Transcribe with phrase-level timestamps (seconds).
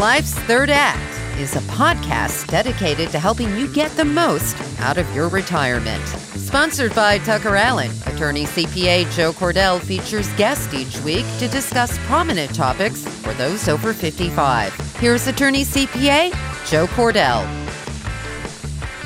[0.00, 5.14] Life's Third Act is a podcast dedicated to helping you get the most out of
[5.14, 6.02] your retirement.
[6.08, 12.54] Sponsored by Tucker Allen, attorney CPA Joe Cordell features guests each week to discuss prominent
[12.54, 14.74] topics for those over 55.
[14.96, 16.30] Here's attorney CPA
[16.66, 17.46] Joe Cordell.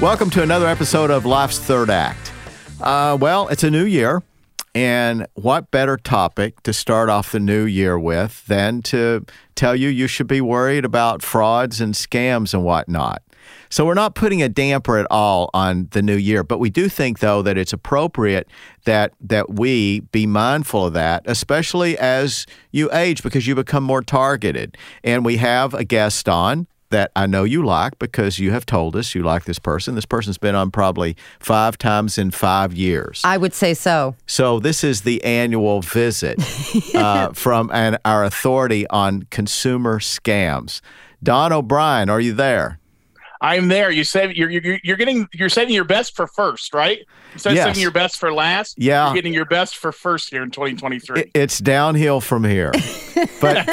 [0.00, 2.32] Welcome to another episode of Life's Third Act.
[2.80, 4.22] Uh, well, it's a new year.
[4.74, 9.24] And what better topic to start off the new year with than to
[9.54, 13.22] tell you you should be worried about frauds and scams and whatnot?
[13.68, 16.88] So we're not putting a damper at all on the new year, but we do
[16.88, 18.48] think though that it's appropriate
[18.84, 24.02] that that we be mindful of that, especially as you age because you become more
[24.02, 24.76] targeted.
[25.02, 28.94] And we have a guest on that I know you like because you have told
[28.94, 29.96] us you like this person.
[29.96, 33.20] This person's been on probably five times in five years.
[33.24, 34.14] I would say so.
[34.26, 36.38] So this is the annual visit
[36.94, 40.80] uh, from an, our authority on consumer scams.
[41.22, 42.78] Don O'Brien, are you there?
[43.40, 43.90] I'm there.
[43.90, 47.00] You said you're, you're you're getting you're saving your best for first, right?
[47.34, 47.66] Instead of Yes.
[47.66, 49.06] saving your best for last, Yeah.
[49.06, 51.20] you're getting your best for first here in 2023.
[51.22, 52.70] It- It's downhill from here,
[53.40, 53.66] but,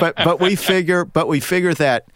[0.00, 2.06] but but we figure but we figure that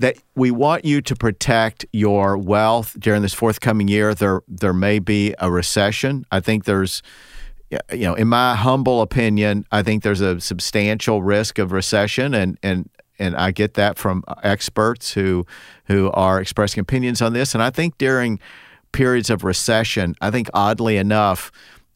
[0.00, 4.14] that we want you to protect your wealth during this forthcoming year.
[4.14, 6.24] There there may be a recession.
[6.30, 7.02] I think there's
[7.92, 12.58] you know, in my humble opinion, I think there's a substantial risk of recession, and
[12.62, 15.46] and and I get that from experts who
[15.84, 17.54] who are expressing opinions on this.
[17.54, 18.40] And I think during
[18.92, 21.52] periods of recession, I think oddly enough,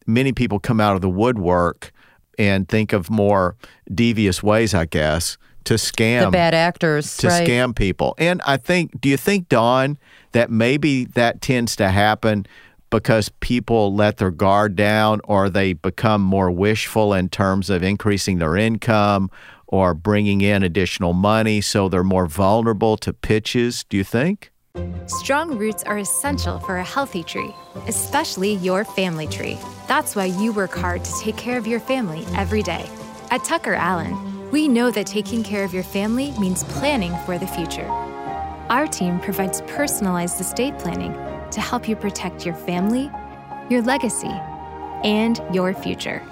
[0.07, 1.91] many people come out of the woodwork
[2.39, 3.57] and think of more
[3.93, 7.47] devious ways, I guess, to scam The bad actors, to right?
[7.47, 8.15] scam people.
[8.19, 9.99] And I think, do you think, Don,
[10.33, 12.47] that maybe that tends to happen
[12.91, 18.39] because people let their guard down or they become more wishful in terms of increasing
[18.39, 19.31] their income
[19.67, 23.85] or bringing in additional money so they're more vulnerable to pitches?
[23.85, 24.53] Do you think?
[25.07, 27.55] Strong roots are essential for a healthy tree,
[27.87, 29.59] especially your family tree.
[29.87, 32.89] That's why you work hard to take care of your family every day.
[33.31, 34.17] At Tucker Allen,
[34.51, 37.87] we know that taking care of your family means planning for the future.
[38.69, 41.13] Our team provides personalized estate planning
[41.51, 43.11] to help you protect your family,
[43.69, 44.33] your legacy,
[45.05, 46.23] and your future.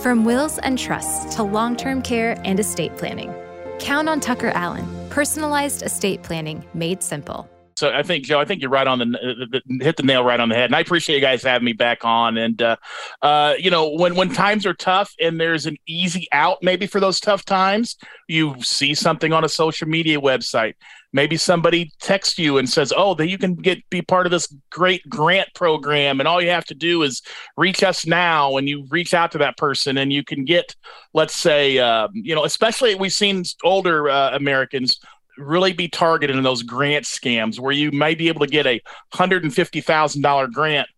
[0.00, 3.34] From wills and trusts to long term care and estate planning,
[3.78, 7.48] count on Tucker Allen, personalized estate planning made simple.
[7.76, 10.40] So I think Joe, I think you're right on the, the, hit the nail right
[10.40, 12.38] on the head, and I appreciate you guys having me back on.
[12.38, 12.76] And uh,
[13.20, 17.00] uh, you know, when when times are tough and there's an easy out, maybe for
[17.00, 17.96] those tough times,
[18.28, 20.74] you see something on a social media website.
[21.12, 24.52] Maybe somebody texts you and says, "Oh, that you can get be part of this
[24.70, 27.22] great grant program, and all you have to do is
[27.56, 30.74] reach us now." And you reach out to that person, and you can get,
[31.14, 34.98] let's say, uh, you know, especially we've seen older uh, Americans
[35.38, 38.80] really be targeted in those grant scams where you may be able to get a
[39.12, 40.88] hundred and fifty thousand dollar grant,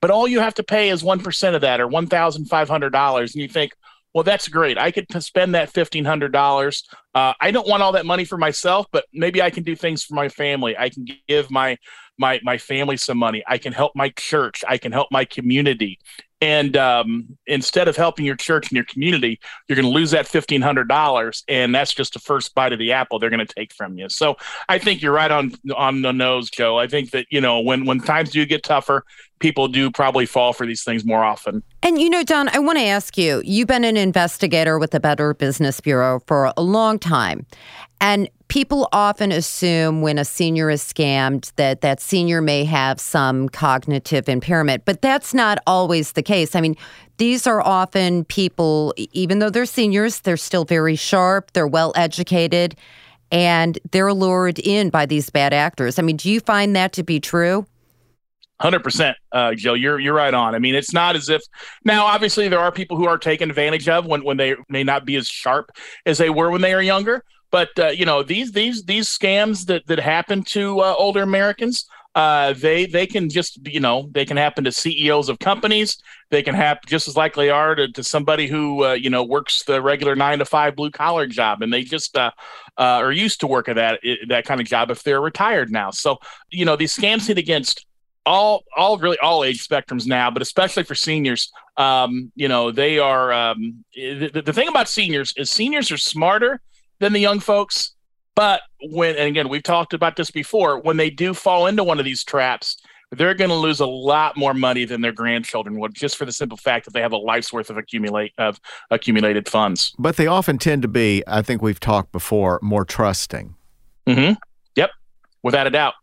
[0.00, 2.68] but all you have to pay is one percent of that or one thousand five
[2.68, 3.72] hundred dollars, and you think,
[4.14, 4.78] well, that's great.
[4.78, 6.88] I could spend that fifteen hundred dollars.
[7.14, 10.02] Uh, I don't want all that money for myself, but maybe I can do things
[10.04, 10.76] for my family.
[10.76, 11.76] I can give my
[12.18, 13.42] my my family some money.
[13.46, 14.64] I can help my church.
[14.66, 15.98] I can help my community.
[16.42, 20.26] And um, instead of helping your church and your community, you're going to lose that
[20.26, 23.54] fifteen hundred dollars, and that's just the first bite of the apple they're going to
[23.54, 24.08] take from you.
[24.10, 24.36] So
[24.68, 26.78] I think you're right on on the nose, Joe.
[26.78, 29.04] I think that you know when when times do get tougher,
[29.38, 31.62] people do probably fall for these things more often.
[31.82, 35.00] And you know, Don, I want to ask you you've been an investigator with the
[35.00, 37.46] Better Business Bureau for a long time.
[38.00, 43.48] And people often assume when a senior is scammed that that senior may have some
[43.48, 46.54] cognitive impairment, but that's not always the case.
[46.54, 46.76] I mean,
[47.18, 52.76] these are often people, even though they're seniors, they're still very sharp, they're well educated,
[53.32, 55.98] and they're lured in by these bad actors.
[55.98, 57.66] I mean, do you find that to be true?
[58.58, 59.74] Hundred percent, uh, Joe.
[59.74, 60.54] You're you're right on.
[60.54, 61.42] I mean, it's not as if
[61.84, 62.06] now.
[62.06, 65.16] Obviously, there are people who are taken advantage of when when they may not be
[65.16, 65.72] as sharp
[66.06, 67.22] as they were when they are younger.
[67.50, 71.86] But uh, you know, these these these scams that that happen to uh, older Americans,
[72.14, 75.98] uh, they they can just you know they can happen to CEOs of companies.
[76.30, 79.64] They can happen just as likely are to, to somebody who uh, you know works
[79.64, 82.30] the regular nine to five blue collar job, and they just uh,
[82.78, 85.90] uh, are used to working that that kind of job if they're retired now.
[85.90, 86.16] So
[86.50, 87.84] you know, these scams hit against
[88.26, 91.50] all all really all age spectrums now, but especially for seniors.
[91.78, 96.60] Um, you know, they are um, the, the thing about seniors is seniors are smarter
[96.98, 97.92] than the young folks.
[98.34, 101.98] But when and again, we've talked about this before, when they do fall into one
[101.98, 102.76] of these traps,
[103.12, 106.32] they're going to lose a lot more money than their grandchildren would, just for the
[106.32, 109.94] simple fact that they have a life's worth of accumulate of accumulated funds.
[109.98, 113.54] But they often tend to be, I think we've talked before, more trusting.
[114.06, 114.34] Mm-hmm.
[114.74, 114.90] Yep,
[115.42, 115.94] without a doubt.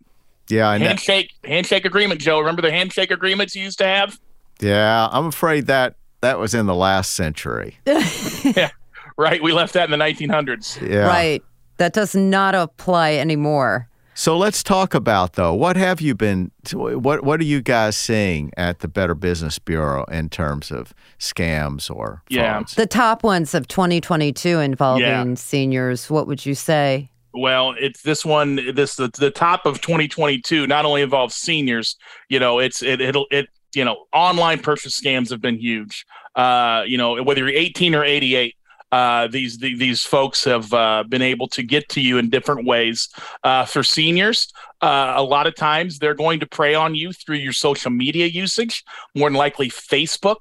[0.50, 2.40] Yeah, I handshake handshake agreement, Joe.
[2.40, 4.19] Remember the handshake agreements you used to have?
[4.60, 7.78] Yeah, I'm afraid that that was in the last century.
[7.86, 8.69] yeah,
[9.18, 9.42] right.
[9.42, 10.81] We left that in the 1900s.
[10.88, 11.42] Yeah, right.
[11.78, 13.90] That does not apply anymore.
[14.16, 15.56] So let's talk about though.
[15.56, 16.51] What have you been?
[16.72, 21.89] What What are you guys seeing at the Better Business Bureau in terms of scams
[21.89, 22.75] or yeah frauds?
[22.75, 25.34] The top ones of 2022 involving Yeah.
[25.36, 26.12] seniors.
[26.12, 27.10] What would you say?
[27.33, 28.56] Well, it's this one.
[28.75, 31.97] This the, the top of 2022 not only involves seniors.
[32.30, 36.06] You know, it's it it'll it you know online purchase scams have been huge.
[36.35, 38.56] Uh, you know, whether you're 18 or 88.
[38.91, 42.68] Uh, these the, these folks have uh, been able to get to you in different
[42.68, 43.09] ways.
[43.44, 44.53] Uh, for seniors,
[44.83, 48.27] uh, a lot of times they're going to prey on you through your social media
[48.27, 48.83] usage,
[49.15, 50.38] more than likely Facebook.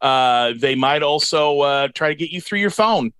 [0.00, 3.12] Uh, they might also uh, try to get you through your phone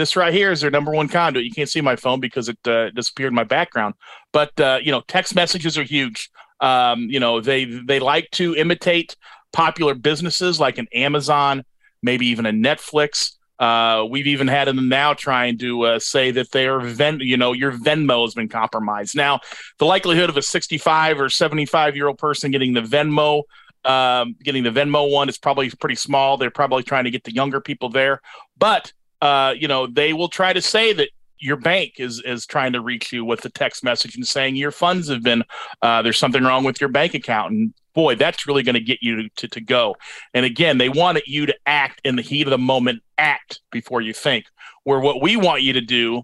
[0.00, 1.44] this right here is their number one conduit.
[1.44, 3.94] You can't see my phone because it uh, disappeared in my background.
[4.32, 6.30] But uh, you know, text messages are huge.
[6.60, 9.16] Um, you know, they they like to imitate
[9.52, 11.64] popular businesses like an Amazon,
[12.02, 13.32] maybe even a Netflix.
[13.58, 17.52] Uh, we've even had them now trying to uh, say that their Ven, you know,
[17.52, 19.14] your Venmo has been compromised.
[19.14, 19.40] Now,
[19.78, 23.42] the likelihood of a 65 or 75 year old person getting the Venmo,
[23.84, 26.38] um, getting the Venmo one is probably pretty small.
[26.38, 28.22] They're probably trying to get the younger people there,
[28.58, 32.72] but uh, you know, they will try to say that your bank is is trying
[32.72, 35.42] to reach you with a text message and saying your funds have been
[35.82, 37.52] uh, there's something wrong with your bank account.
[37.52, 39.96] And boy that's really going to get you to, to go.
[40.34, 44.00] And again they wanted you to act in the heat of the moment act before
[44.00, 44.44] you think
[44.84, 46.22] where what we want you to do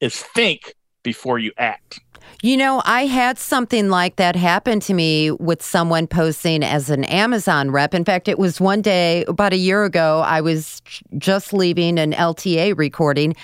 [0.00, 2.00] is think before you act
[2.42, 7.02] You know, I had something like that happen to me with someone posting as an
[7.04, 7.94] Amazon rep.
[7.94, 10.80] In fact, it was one day about a year ago, I was
[11.16, 13.34] just leaving an LTA recording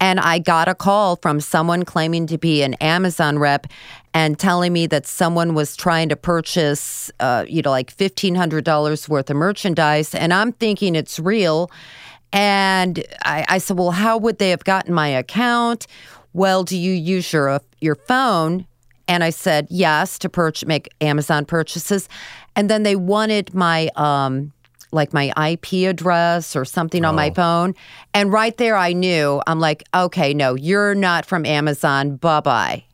[0.00, 3.66] and I got a call from someone claiming to be an Amazon rep
[4.12, 9.30] and telling me that someone was trying to purchase, uh, you know, like $1,500 worth
[9.30, 10.14] of merchandise.
[10.14, 11.70] And I'm thinking it's real.
[12.32, 15.86] And I, I said, well, how would they have gotten my account?
[16.34, 18.66] Well, do you use your your phone?
[19.08, 22.08] And I said yes to make Amazon purchases,
[22.56, 24.52] and then they wanted my um,
[24.92, 27.74] like my IP address or something on my phone,
[28.14, 32.16] and right there I knew I'm like, okay, no, you're not from Amazon.
[32.16, 32.84] Bye bye.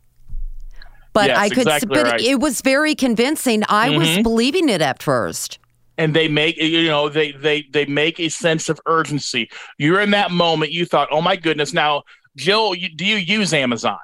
[1.12, 2.20] But Yes, I could, exactly but right.
[2.20, 3.62] it was very convincing.
[3.68, 4.22] I was Mhm.
[4.22, 5.58] believing it at first.
[5.98, 10.12] and they make you know they they they make a sense of urgency you're in
[10.12, 12.02] that moment you thought oh my goodness now
[12.36, 13.98] jill you, do you use amazon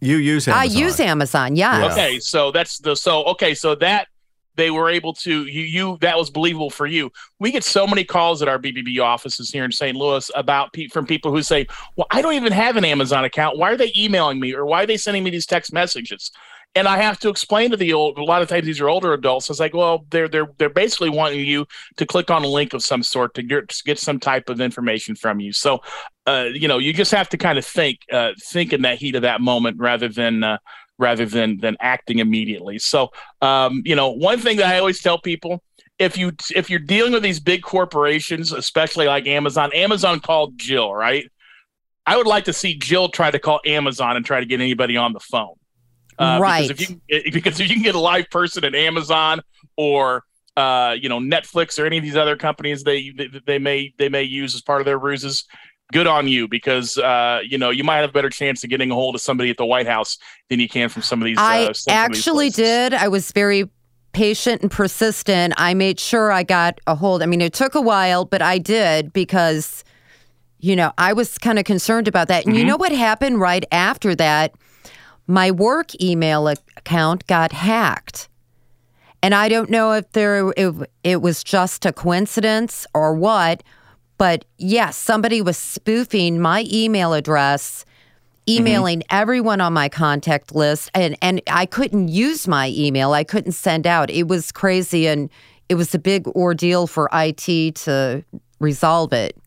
[0.00, 0.60] You use Amazon.
[0.62, 1.56] I use Amazon.
[1.56, 1.80] Yes.
[1.80, 1.92] Yeah.
[1.92, 4.08] okay so that's the so okay so that
[4.56, 8.04] they were able to you you that was believable for you we get so many
[8.04, 11.66] calls at our bbb offices here in st louis about pe- from people who say
[11.96, 14.82] well i don't even have an amazon account why are they emailing me or why
[14.82, 16.30] are they sending me these text messages
[16.74, 18.18] and I have to explain to the old.
[18.18, 19.50] A lot of times, these are older adults.
[19.50, 22.84] It's like, well, they're they're they're basically wanting you to click on a link of
[22.84, 25.52] some sort to get, get some type of information from you.
[25.52, 25.80] So,
[26.26, 29.16] uh, you know, you just have to kind of think, uh, think in that heat
[29.16, 30.58] of that moment rather than uh,
[30.96, 32.78] rather than than acting immediately.
[32.78, 33.10] So,
[33.42, 35.62] um, you know, one thing that I always tell people.
[35.98, 40.94] If you if you're dealing with these big corporations, especially like Amazon, Amazon called Jill,
[40.94, 41.30] right?
[42.06, 44.96] I would like to see Jill try to call Amazon and try to get anybody
[44.96, 45.59] on the phone.
[46.20, 46.68] Uh, Right.
[46.68, 49.40] Because if, you, because if you can get a live person at Amazon
[49.76, 50.22] or
[50.56, 54.08] uh, you know Netflix or any of these other companies they, they they may they
[54.08, 55.44] may use as part of their ruses,
[55.92, 58.90] good on you because uh, you know you might have a better chance of getting
[58.90, 60.18] a hold of somebody at the White House
[60.50, 61.38] than you can from some of these.
[61.38, 62.94] uh, I these actually did.
[62.94, 63.68] I was very
[64.12, 65.54] patient and persistent.
[65.56, 67.22] I made sure I got a hold.
[67.22, 69.84] I mean, it took a while, but I did because,
[70.58, 72.44] you know, I was kind of concerned about that.
[72.44, 72.66] And you Mm-hmm.
[72.66, 74.54] know what happened right after that?
[75.30, 78.28] My work email account got hacked.
[79.22, 83.62] And I don't know if there if it was just a coincidence or what,
[84.18, 87.84] but yes, somebody was spoofing my email address
[88.48, 88.60] mm-hmm.
[88.60, 93.12] emailing everyone on my contact list and and I couldn't use my email.
[93.12, 94.10] I couldn't send out.
[94.10, 95.30] It was crazy and
[95.68, 98.24] it was a big ordeal for IT to
[98.58, 99.39] resolve it.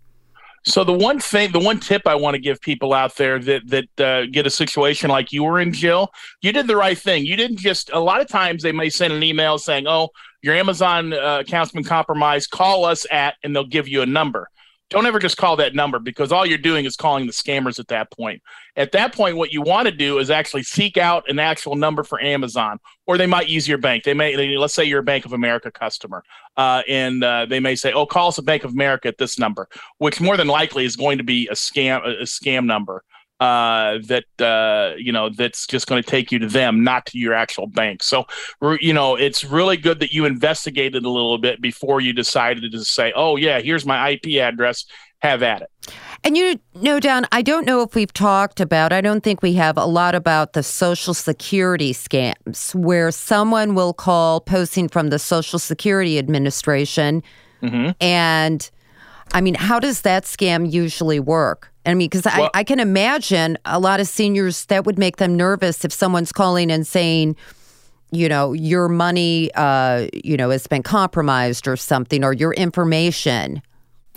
[0.66, 3.68] So the one thing, the one tip I want to give people out there that
[3.68, 6.10] that uh, get a situation like you were in, Jill,
[6.42, 7.26] you did the right thing.
[7.26, 7.90] You didn't just.
[7.92, 10.10] A lot of times they may send an email saying, "Oh,
[10.42, 12.50] your Amazon uh, account's been compromised.
[12.52, 14.50] Call us at," and they'll give you a number.
[14.94, 17.88] Don't ever just call that number because all you're doing is calling the scammers at
[17.88, 18.44] that point.
[18.76, 22.04] At that point, what you want to do is actually seek out an actual number
[22.04, 24.04] for Amazon, or they might use your bank.
[24.04, 26.24] They may, let's say you're a Bank of America customer,
[26.58, 29.40] uh, and uh, they may say, "Oh, call us a Bank of America at this
[29.40, 33.04] number," which more than likely is going to be a scam, a, a scam number
[33.44, 37.18] uh, that uh, you know that's just going to take you to them, not to
[37.18, 38.02] your actual bank.
[38.02, 38.26] So
[38.80, 42.86] you know it's really good that you investigated a little bit before you decided to
[42.86, 44.86] say, "Oh yeah, here's my IP address.
[45.20, 45.92] Have at it."
[46.24, 48.94] And you know, Don, I don't know if we've talked about.
[48.94, 53.94] I don't think we have a lot about the Social Security scams, where someone will
[53.94, 57.22] call posting from the Social Security Administration,
[57.62, 57.92] mm-hmm.
[58.00, 58.72] and
[59.34, 61.73] I mean, how does that scam usually work?
[61.86, 65.18] I mean, because well, I, I can imagine a lot of seniors that would make
[65.18, 67.36] them nervous if someone's calling and saying,
[68.12, 73.62] you know, your money, uh, you know, has been compromised or something, or your information,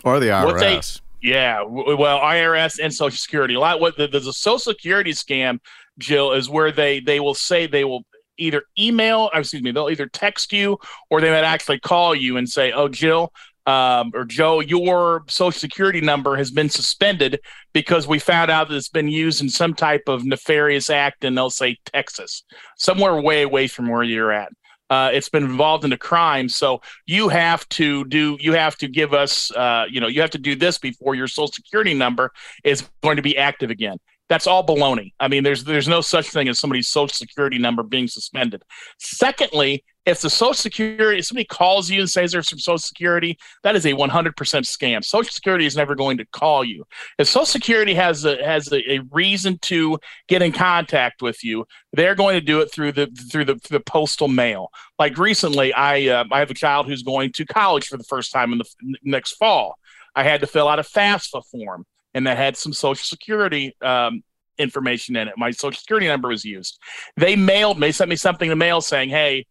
[0.03, 1.01] or the IRS.
[1.21, 3.55] They, yeah, well, IRS and Social Security.
[3.55, 3.79] A lot.
[3.79, 5.59] What there's a Social Security scam,
[5.97, 8.03] Jill, is where they they will say they will
[8.37, 10.77] either email, excuse me, they'll either text you
[11.09, 13.33] or they might actually call you and say, "Oh, Jill,
[13.67, 17.41] um, or Joe, your social security number has been suspended
[17.73, 21.35] because we found out that it's been used in some type of nefarious act in,
[21.35, 22.43] they'll say, Texas,
[22.77, 24.49] somewhere way away from where you're at.
[24.89, 28.37] Uh, it's been involved in a crime, so you have to do.
[28.39, 29.51] You have to give us.
[29.51, 32.31] Uh, you know, you have to do this before your social security number
[32.63, 33.97] is going to be active again.
[34.29, 35.11] That's all baloney.
[35.19, 38.63] I mean, there's there's no such thing as somebody's social security number being suspended.
[38.97, 43.37] Secondly, if the social security, if somebody calls you and says there's some social security,
[43.63, 45.03] that is a 100% scam.
[45.03, 46.85] Social security is never going to call you.
[47.19, 49.99] If social security has a, has a, a reason to
[50.29, 53.79] get in contact with you, they're going to do it through the, through the, through
[53.79, 54.69] the postal mail.
[54.97, 58.31] Like recently, I, uh, I have a child who's going to college for the first
[58.31, 59.77] time in the next fall.
[60.15, 64.23] I had to fill out a FAFSA form and that had some social security um,
[64.57, 65.33] information in it.
[65.35, 66.79] My social security number was used.
[67.17, 69.45] They mailed me, sent me something in the mail saying, "Hey,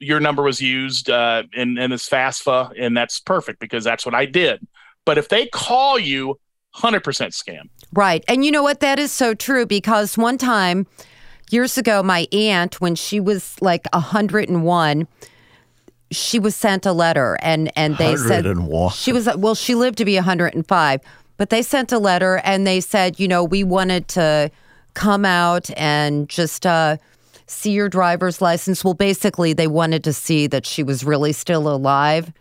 [0.00, 4.14] your number was used uh, in in this FAFSA," and that's perfect because that's what
[4.14, 4.66] I did.
[5.04, 6.38] But if they call you,
[6.72, 7.68] hundred percent scam.
[7.92, 8.80] Right, and you know what?
[8.80, 10.86] That is so true because one time
[11.50, 15.06] years ago, my aunt, when she was like hundred and one
[16.12, 18.44] she was sent a letter and and they said
[18.92, 21.00] she was well she lived to be 105
[21.40, 24.50] but they sent a letter and they said, you know, we wanted to
[24.92, 26.98] come out and just uh,
[27.50, 28.84] see your driver's license.
[28.84, 32.32] Well, basically, they wanted to see that she was really still alive.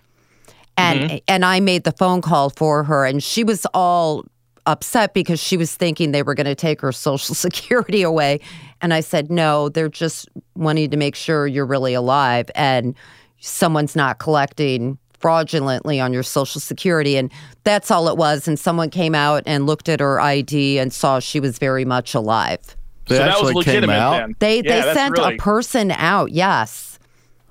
[0.78, 1.18] And mm-hmm.
[1.28, 4.26] and I made the phone call for her, and she was all
[4.66, 8.40] upset because she was thinking they were going to take her social security away.
[8.82, 12.96] And I said, no, they're just wanting to make sure you're really alive and
[13.40, 17.30] someone's not collecting fraudulently on your social security and
[17.66, 21.20] that's all it was and someone came out and looked at her id and saw
[21.20, 22.78] she was very much alive
[23.10, 24.36] they so that was legitimate then.
[24.40, 25.36] they yeah, they sent really...
[25.36, 26.98] a person out yes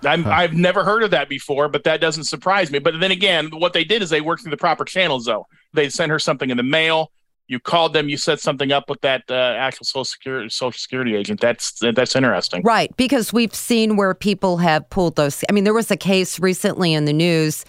[0.05, 2.79] i have never heard of that before, but that doesn't surprise me.
[2.79, 5.49] But then again, what they did is they worked through the proper channels, though.
[5.73, 7.11] They sent her something in the mail
[7.49, 11.17] you called them, you set something up with that uh, actual social security social security
[11.17, 11.41] agent.
[11.41, 12.95] That's that's interesting, right?
[12.97, 15.43] Because we've seen where people have pulled those.
[15.49, 17.65] I mean, there was a case recently in the news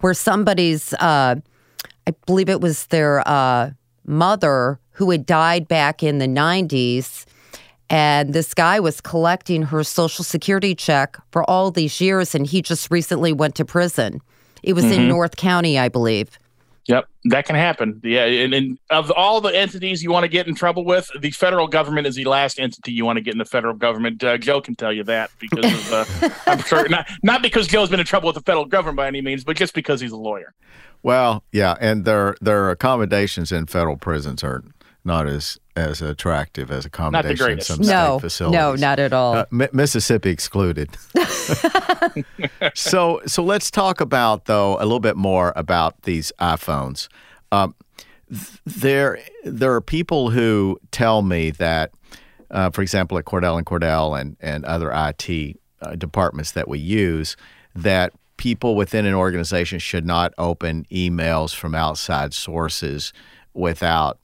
[0.00, 1.34] where somebody's, uh,
[2.06, 3.70] I believe it was their uh,
[4.06, 7.24] mother who had died back in the '90s.
[7.88, 12.60] And this guy was collecting her social security check for all these years, and he
[12.60, 14.20] just recently went to prison.
[14.62, 15.02] It was mm-hmm.
[15.02, 16.38] in North County, I believe.
[16.88, 18.00] Yep, that can happen.
[18.04, 21.32] Yeah, and, and, of all the entities you want to get in trouble with, the
[21.32, 24.22] federal government is the last entity you want to get in the federal government.
[24.22, 27.90] Uh, Joe can tell you that because of, uh, I'm sure not not because Joe's
[27.90, 30.16] been in trouble with the federal government by any means, but just because he's a
[30.16, 30.54] lawyer.
[31.02, 34.62] Well, yeah, and their their accommodations in federal prisons are
[35.04, 38.58] not as as attractive as accommodations in some no, state facilities.
[38.58, 39.34] No, not at all.
[39.34, 40.96] Uh, M- Mississippi excluded.
[42.74, 47.08] so so let's talk about though a little bit more about these iPhones.
[47.52, 47.74] Um,
[48.64, 51.92] there there are people who tell me that,
[52.50, 56.78] uh, for example, at Cordell and Cordell and and other IT uh, departments that we
[56.78, 57.36] use,
[57.74, 63.12] that people within an organization should not open emails from outside sources
[63.54, 64.18] without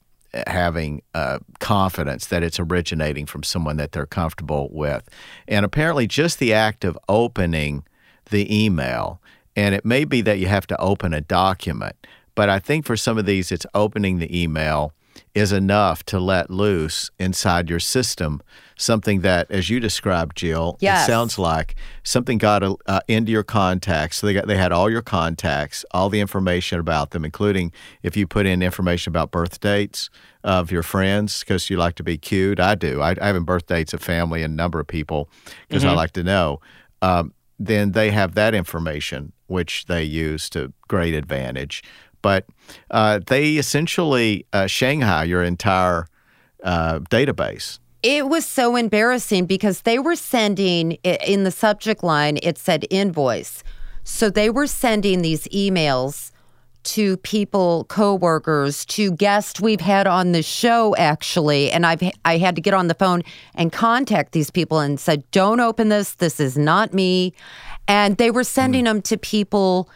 [0.47, 5.07] having uh, confidence that it's originating from someone that they're comfortable with.
[5.47, 7.85] And apparently, just the act of opening
[8.29, 9.21] the email,
[9.55, 11.95] and it may be that you have to open a document,
[12.35, 14.93] but I think for some of these, it's opening the email
[15.35, 18.41] is enough to let loose inside your system
[18.75, 21.03] something that, as you described, Jill, Yes.
[21.07, 24.17] it sounds like something got uh, into your contacts.
[24.17, 27.71] So they got they had all your contacts, all the information about them, including
[28.01, 30.09] if you put in information about birth dates
[30.43, 32.59] of your friends because you like to be cued.
[32.59, 33.01] I do.
[33.01, 35.29] I, I have in birth dates of family and number of people
[35.67, 36.59] because I like to know.
[37.01, 41.83] Um, then they have that information, which they use to great advantage.
[42.23, 42.47] But
[42.89, 46.07] uh, they essentially uh, Shanghai your entire
[46.63, 47.77] uh, database.
[48.01, 53.63] It was so embarrassing because they were sending in the subject line, it said invoice.
[54.03, 56.31] So they were sending these emails
[56.83, 62.55] to people, coworkers, to guests we've had on the show actually, and I've I had
[62.55, 63.23] to get on the phone
[63.55, 66.15] and contact these people and said, "Don't open this.
[66.15, 67.33] This is not me."
[67.87, 69.89] And they were sending them to people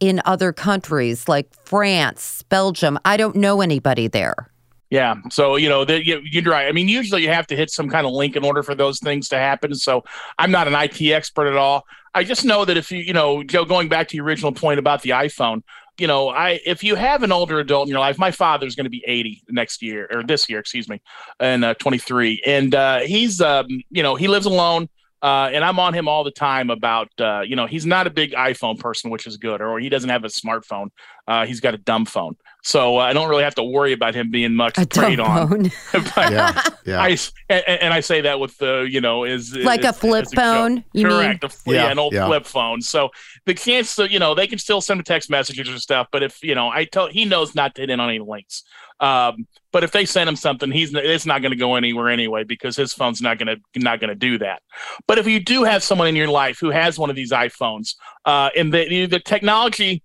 [0.00, 2.98] in other countries like France, Belgium.
[3.04, 4.50] I don't know anybody there.
[4.90, 5.16] Yeah.
[5.30, 6.68] So, you know, the, you, you're right.
[6.68, 9.00] I mean, usually you have to hit some kind of link in order for those
[9.00, 9.74] things to happen.
[9.74, 10.04] So
[10.38, 11.84] I'm not an IT expert at all.
[12.14, 14.78] I just know that if you, you know, Joe, going back to your original point
[14.78, 15.62] about the iPhone,
[15.98, 18.84] you know, I if you have an older adult in your life, my father's going
[18.84, 21.00] to be 80 next year or this year, excuse me,
[21.40, 24.88] and uh, 23, and uh, he's, um, you know, he lives alone.
[25.22, 28.10] Uh, and I'm on him all the time about, uh, you know, he's not a
[28.10, 30.88] big iPhone person, which is good, or he doesn't have a smartphone.
[31.28, 32.36] Uh, he's got a dumb phone.
[32.62, 35.26] So uh, I don't really have to worry about him being much A preyed dumb
[35.30, 35.70] on.
[35.70, 35.70] phone.
[36.32, 37.00] Yeah, yeah.
[37.00, 37.16] I
[37.48, 40.40] and, and I say that with the you know is Like a flip as joke.
[40.40, 41.38] phone, you mean?
[41.42, 42.26] A fl- Yeah, yeah, an old yeah.
[42.26, 42.80] flip phone.
[42.82, 43.10] So
[43.44, 46.22] the chance that you know they can still send him text messages or stuff, but
[46.24, 48.64] if you know I tell he knows not to hit in on any links.
[48.98, 52.44] Um, but if they send him something, he's it's not going to go anywhere anyway
[52.44, 54.62] because his phone's not going to not going to do that.
[55.06, 57.94] But if you do have someone in your life who has one of these iPhones,
[58.24, 60.02] uh, and the the technology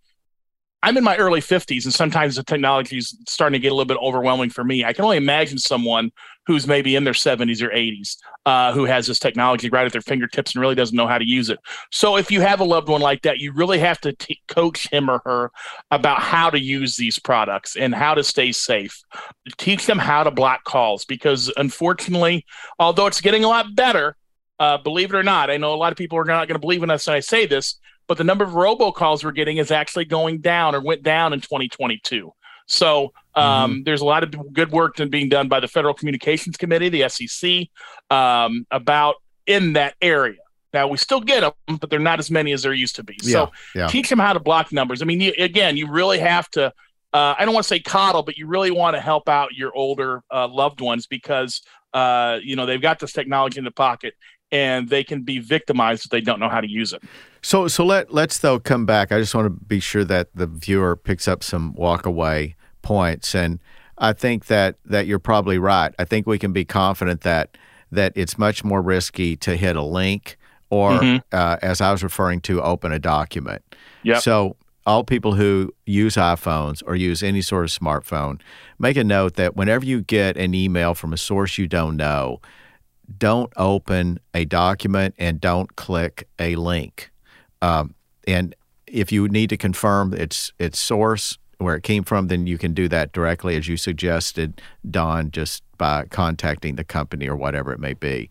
[0.83, 3.85] I'm in my early 50s, and sometimes the technology is starting to get a little
[3.85, 4.83] bit overwhelming for me.
[4.83, 6.11] I can only imagine someone
[6.47, 10.01] who's maybe in their 70s or 80s uh, who has this technology right at their
[10.01, 11.59] fingertips and really doesn't know how to use it.
[11.91, 14.89] So, if you have a loved one like that, you really have to t- coach
[14.91, 15.51] him or her
[15.91, 19.03] about how to use these products and how to stay safe.
[19.57, 22.43] Teach them how to block calls because, unfortunately,
[22.79, 24.17] although it's getting a lot better,
[24.59, 26.59] uh, believe it or not, I know a lot of people are not going to
[26.59, 27.79] believe in us when I say this,
[28.11, 31.39] but the number of robocalls we're getting is actually going down or went down in
[31.39, 32.29] 2022.
[32.65, 36.89] So um, there's a lot of good work being done by the Federal Communications Committee,
[36.89, 37.69] the SEC,
[38.09, 39.15] um, about
[39.47, 40.41] in that area.
[40.73, 43.15] Now we still get them, but they're not as many as there used to be.
[43.21, 43.87] So yeah.
[43.87, 45.01] teach them how to block numbers.
[45.01, 46.73] I mean, you, again, you really have to.
[47.13, 49.73] Uh, I don't want to say coddle, but you really want to help out your
[49.73, 51.61] older uh, loved ones because
[51.93, 54.15] uh, you know they've got this technology in the pocket
[54.51, 57.01] and they can be victimized if they don't know how to use it.
[57.41, 59.11] So so let let's though come back.
[59.11, 63.33] I just want to be sure that the viewer picks up some walk away points,
[63.35, 63.59] and
[63.97, 65.93] I think that that you're probably right.
[65.97, 67.57] I think we can be confident that
[67.91, 70.37] that it's much more risky to hit a link
[70.69, 71.21] or, Mhm.
[71.33, 73.61] uh, as I was referring to, open a document.
[74.03, 74.21] Yep.
[74.21, 78.39] So all people who use iPhones or use any sort of smartphone,
[78.79, 82.39] make a note that whenever you get an email from a source you don't know,
[83.17, 87.11] don't open a document and don't click a link.
[87.61, 87.93] Um,
[88.27, 88.55] and
[88.87, 92.73] if you need to confirm its its source where it came from, then you can
[92.73, 97.79] do that directly, as you suggested, Don, just by contacting the company or whatever it
[97.79, 98.29] may be.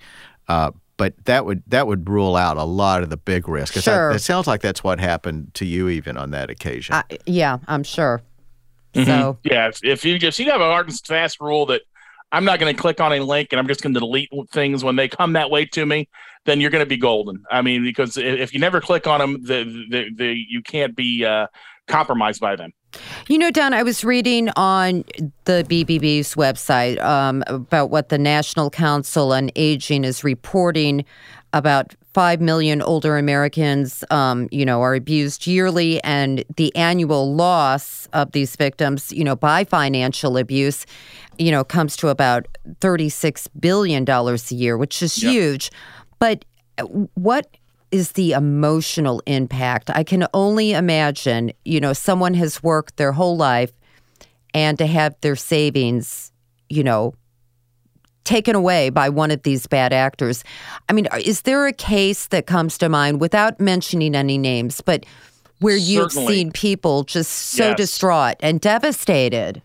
[0.48, 3.74] Uh, but that would that would rule out a lot of the big risk.
[3.74, 4.10] 'Cause that- Sure.
[4.12, 6.94] it sounds like that's what happened to you even on that occasion.
[6.94, 8.20] I, yeah, I'm sure.
[8.94, 9.06] Mm-hmm.
[9.06, 11.82] So Yeah, if, if you just you have a hard and fast rule that
[12.32, 14.84] I'm not going to click on a link and I'm just going to delete things
[14.84, 16.08] when they come that way to me,
[16.44, 17.42] then you're going to be golden.
[17.50, 21.24] I mean, because if you never click on them, the, the, the you can't be
[21.24, 21.48] uh,
[21.88, 22.72] compromised by them.
[23.28, 25.04] You know, Don, I was reading on
[25.44, 31.04] the BBB's website um, about what the National Council on Aging is reporting
[31.52, 38.08] about 5 million older Americans, um, you know, are abused yearly, and the annual loss
[38.12, 40.86] of these victims, you know, by financial abuse,
[41.38, 42.46] you know, comes to about
[42.80, 45.32] $36 billion a year, which is Yep.
[45.32, 45.70] huge.
[46.18, 46.44] But
[47.14, 47.56] what
[47.92, 49.90] is the emotional impact?
[49.90, 53.72] I can only imagine, you know, someone has worked their whole life
[54.52, 56.32] and to have their savings,
[56.68, 57.14] you know,
[58.24, 60.44] taken away by one of these bad actors.
[60.88, 65.04] I mean, is there a case that comes to mind without mentioning any names, but
[65.61, 66.35] where you've Certainly.
[66.35, 67.76] seen people just so Yes.
[67.76, 69.62] distraught and devastated?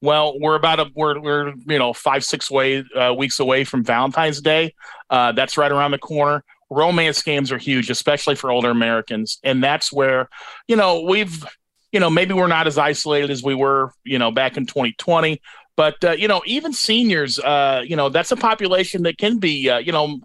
[0.00, 3.82] Well, we're about a we're we're you know five six way uh, weeks away from
[3.82, 4.74] Valentine's Day.
[5.08, 6.44] Uh, that's right around the corner.
[6.70, 10.28] Romance games are huge, especially for older Americans, and that's where
[10.68, 11.42] you know we've
[11.92, 15.40] you know maybe we're not as isolated as we were you know back in 2020,
[15.76, 19.68] But uh, you know, even seniors, uh, you know, that's a population that can be,
[19.68, 20.20] uh, you know,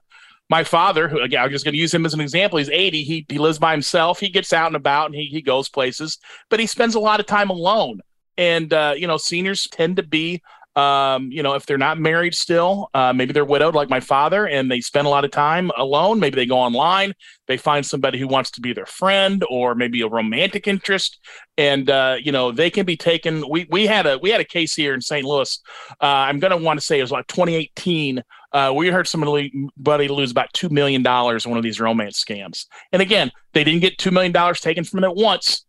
[0.50, 2.60] my father, who again, I'm just going to use him as an example.
[2.60, 3.04] He's 80.
[3.04, 4.20] He he lives by himself.
[4.20, 6.18] He gets out and about and he he goes places,
[6.50, 8.02] but he spends a lot of time alone.
[8.38, 10.42] And uh, you know, seniors tend to be
[10.80, 14.48] um, you know, if they're not married still, uh, maybe they're widowed like my father
[14.48, 16.20] and they spend a lot of time alone.
[16.20, 17.14] Maybe they go online,
[17.48, 21.20] they find somebody who wants to be their friend or maybe a romantic interest.
[21.58, 23.44] And, uh, you know, they can be taken.
[23.50, 25.26] We, we had a, we had a case here in St.
[25.26, 25.60] Louis.
[26.02, 28.24] Uh, I'm going to want to say it was like 2018.
[28.54, 29.52] Uh, we heard somebody
[30.08, 32.68] lose about $2 million in one of these romance scams.
[32.94, 35.66] And again, they didn't get $2 million taken from them at once.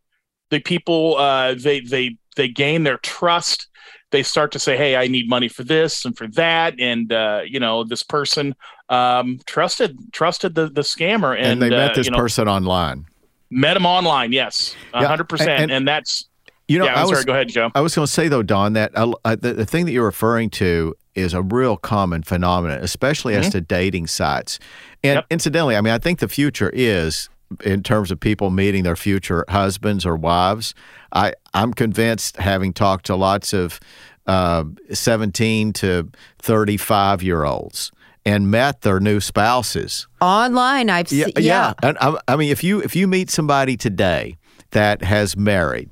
[0.50, 3.66] The people, uh, they, they, they gain their trust
[4.10, 7.42] they start to say, "Hey, I need money for this and for that," and uh,
[7.46, 8.54] you know, this person
[8.88, 12.48] um, trusted trusted the the scammer, and, and they met uh, this you know, person
[12.48, 13.06] online.
[13.50, 16.28] Met him online, yes, hundred yeah, percent, and that's
[16.68, 16.84] you know.
[16.84, 17.24] Yeah, I'm I was, sorry.
[17.24, 17.70] Go ahead, Joe.
[17.74, 20.50] I was going to say though, Don, that uh, the, the thing that you're referring
[20.50, 23.44] to is a real common phenomenon, especially mm-hmm.
[23.44, 24.58] as to dating sites.
[25.02, 25.26] And yep.
[25.30, 27.28] incidentally, I mean, I think the future is
[27.64, 30.74] in terms of people meeting their future husbands or wives.
[31.12, 33.80] I, I'm convinced, having talked to lots of
[34.26, 36.08] uh, 17 to
[36.38, 37.90] 35 year olds
[38.24, 40.90] and met their new spouses online.
[40.90, 41.74] I've yeah, seen, yeah.
[41.82, 41.92] yeah.
[42.00, 44.36] I, I mean, if you if you meet somebody today
[44.70, 45.90] that has married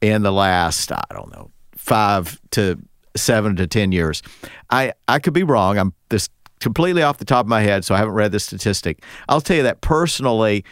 [0.00, 2.78] in the last I don't know five to
[3.16, 4.22] seven to ten years,
[4.70, 5.78] I I could be wrong.
[5.78, 6.28] I'm this
[6.60, 9.02] completely off the top of my head, so I haven't read the statistic.
[9.28, 10.64] I'll tell you that personally,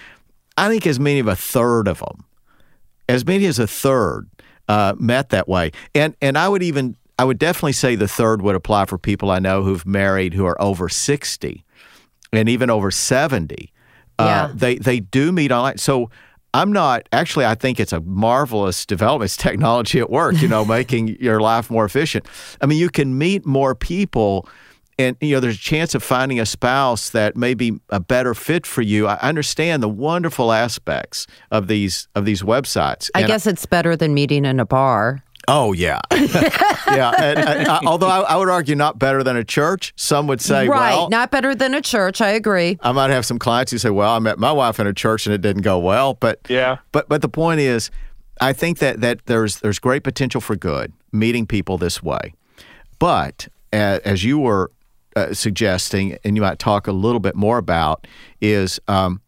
[0.58, 2.24] I think as many of a third of them,
[3.08, 4.28] as many as a third,
[4.68, 5.72] uh, met that way.
[5.94, 9.30] And and I would even I would definitely say the third would apply for people
[9.30, 11.64] I know who've married who are over sixty,
[12.32, 13.72] and even over seventy.
[14.18, 14.44] Uh, yeah.
[14.44, 15.78] Uh, they they do meet online.
[15.78, 16.10] So
[16.52, 17.44] I'm not actually.
[17.44, 19.28] I think it's a marvelous development.
[19.28, 20.40] It's technology at work.
[20.40, 22.26] You know, making your life more efficient.
[22.60, 24.48] I mean, you can meet more people
[24.98, 28.34] and you know there's a chance of finding a spouse that may be a better
[28.34, 33.28] fit for you i understand the wonderful aspects of these of these websites i and
[33.28, 37.10] guess I, it's better than meeting in a bar Oh yeah, yeah.
[37.18, 40.42] And, and, uh, although I, I, would argue not better than a church, some would
[40.42, 42.20] say, right, well, not better than a church.
[42.20, 42.76] I agree.
[42.82, 45.26] I might have some clients who say, "Well, I met my wife in a church
[45.26, 47.90] and it didn't go well." But yeah, but but the point is,
[48.42, 52.34] I think that that there's there's great potential for good meeting people this way,
[52.98, 54.70] but as, as you were
[55.18, 58.06] uh, suggesting, and you might talk a little bit more about,
[58.40, 59.20] is um,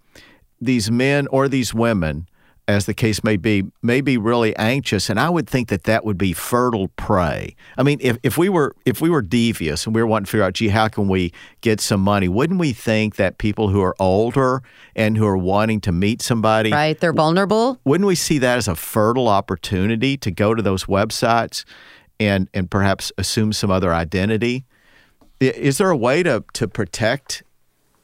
[0.60, 2.28] these men or these women,
[2.68, 6.04] as the case may be, may be really anxious, and I would think that that
[6.04, 7.56] would be fertile prey.
[7.76, 10.30] I mean, if, if we were if we were devious and we were wanting to
[10.30, 12.28] figure out, gee, how can we get some money?
[12.28, 14.62] Wouldn't we think that people who are older
[14.94, 17.80] and who are wanting to meet somebody, right, they're vulnerable?
[17.84, 21.64] Wouldn't we see that as a fertile opportunity to go to those websites?
[22.20, 24.66] And, and perhaps assume some other identity
[25.40, 27.42] is there a way to to protect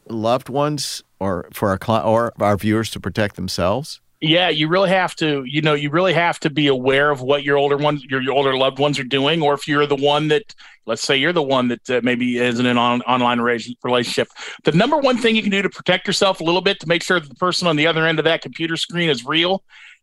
[0.09, 4.01] loved ones or for our client or our viewers to protect themselves?
[4.23, 5.45] Yeah, you really have to.
[5.45, 8.33] You know, you really have to be aware of what your older ones, your, your
[8.33, 10.55] older loved ones are doing, or if you're the one that,
[10.87, 14.29] let's say, you're the one that uh, maybe is in an on, online relationship.
[14.65, 17.03] The number one thing you can do to protect yourself a little bit to make
[17.03, 19.63] sure that the person on the other end of that computer screen is real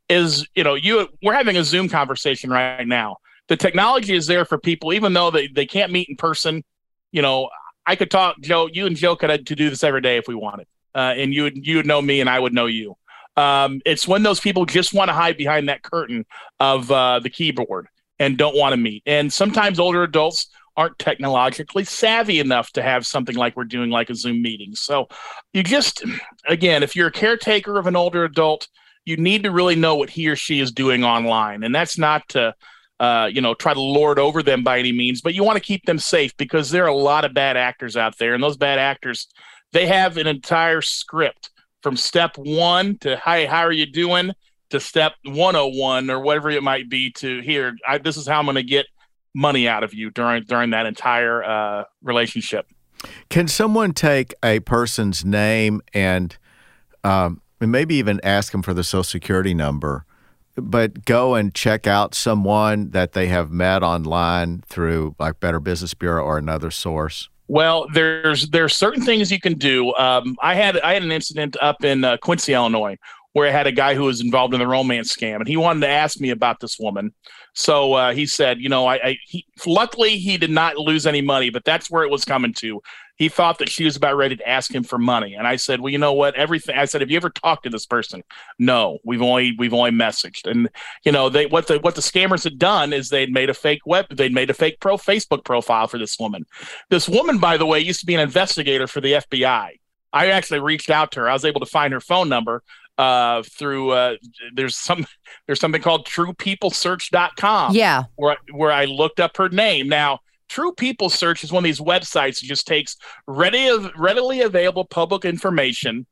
[0.09, 1.07] is, you know, you.
[1.23, 3.17] We're having a Zoom conversation right now.
[3.47, 6.63] The technology is there for people, even though they, they can't meet in person
[7.13, 7.49] you know,
[7.85, 8.67] I could talk, Joe.
[8.67, 11.43] You and Joe could to do this every day if we wanted, uh, and you
[11.43, 12.97] would you would know me, and I would know you.
[13.37, 16.25] Um, it's when those people just want to hide behind that curtain
[16.59, 17.87] of uh, the keyboard
[18.19, 19.03] and don't want to meet.
[19.05, 24.09] And sometimes older adults aren't technologically savvy enough to have something like we're doing, like
[24.09, 24.75] a Zoom meeting.
[24.75, 25.07] So
[25.53, 26.03] you just,
[26.47, 28.67] again, if you're a caretaker of an older adult,
[29.05, 32.27] you need to really know what he or she is doing online, and that's not
[32.29, 32.53] to
[32.99, 35.63] uh, you know, try to lord over them by any means, but you want to
[35.63, 38.57] keep them safe because there are a lot of bad actors out there, and those
[38.57, 39.27] bad actors,
[39.71, 41.49] they have an entire script
[41.81, 44.31] from step one to hi, how are you doing
[44.73, 47.75] to step 101 or whatever it might be to here.
[47.87, 48.87] I, this is how I'm going to get
[49.35, 52.67] money out of you during during that entire uh, relationship.
[53.29, 56.35] Can someone take a person's name and
[57.03, 60.05] um, and maybe even ask them for the social security number?
[60.55, 65.93] But go and check out someone that they have met online through like Better Business
[65.93, 67.29] Bureau or another source?
[67.47, 69.93] Well, there's there's certain things you can do.
[69.95, 72.97] Um, I had I had an incident up in uh, Quincy, Illinois,
[73.33, 75.81] where I had a guy who was involved in the romance scam, and he wanted
[75.81, 77.13] to ask me about this woman.
[77.53, 81.21] So uh, he said, you know, I, I he, luckily he did not lose any
[81.21, 82.81] money, but that's where it was coming to.
[83.15, 85.79] He thought that she was about ready to ask him for money, and I said,
[85.79, 86.33] well, you know what?
[86.35, 88.23] Everything I said, have you ever talked to this person?
[88.57, 90.67] No, we've only we've only messaged, and
[91.05, 93.85] you know, they what the what the scammers had done is they'd made a fake
[93.85, 96.45] web, they'd made a fake pro Facebook profile for this woman.
[96.89, 99.77] This woman, by the way, used to be an investigator for the FBI.
[100.11, 101.29] I actually reached out to her.
[101.29, 102.63] I was able to find her phone number
[102.97, 104.15] uh, through uh,
[104.53, 105.05] there's some
[105.47, 107.75] there's something called truepeoplesearch.com.
[107.75, 108.03] Yeah.
[108.15, 109.87] Where where I looked up her name.
[109.87, 114.41] Now, True People Search is one of these websites that just takes ready of readily
[114.41, 116.05] available public information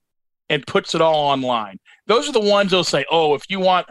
[0.50, 1.80] and puts it all online.
[2.08, 3.88] Those are the ones they'll say, "Oh, if you want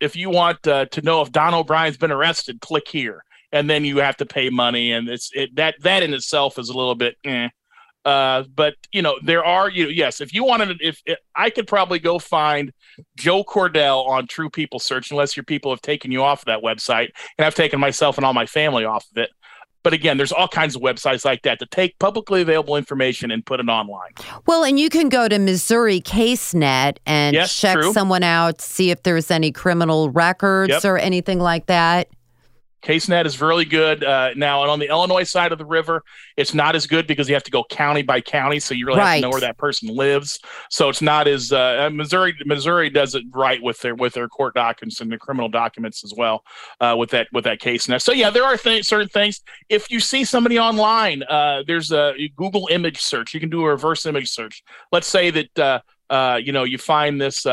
[0.00, 3.84] if you want uh, to know if Don O'Brien's been arrested, click here." And then
[3.84, 6.94] you have to pay money, and it's it, that that in itself is a little
[6.94, 7.16] bit.
[7.24, 7.48] Eh.
[8.04, 11.50] Uh, but you know, there are you know, yes, if you wanted, if, if, I
[11.50, 12.72] could probably go find
[13.16, 16.62] Joe Cordell on True People Search, unless your people have taken you off of that
[16.62, 19.30] website, and I've taken myself and all my family off of it.
[19.84, 23.44] But again, there's all kinds of websites like that to take publicly available information and
[23.44, 24.10] put it online.
[24.46, 27.92] Well, and you can go to Missouri CaseNet and Yes, check true.
[27.92, 30.84] someone out, see if there's any criminal records Yep.
[30.84, 32.08] or anything like that.
[32.82, 34.02] CaseNet is really good.
[34.02, 36.02] Uh, now, and on the Illinois side of the river,
[36.36, 39.00] it's not as good because you have to go county by county, so you really
[39.00, 40.40] have to know where that person lives.
[40.70, 42.34] So it's not as uh, Missouri.
[42.44, 46.12] Missouri does it right with their with their court documents and the criminal documents as
[46.16, 46.42] well
[46.80, 48.02] uh, with that with that CaseNet.
[48.02, 49.40] So yeah, there are th- certain things.
[49.68, 53.32] If you see somebody online, uh, there's a Google image search.
[53.34, 54.62] You can do a reverse image search.
[54.90, 57.46] Let's say that uh, uh, you know you find this.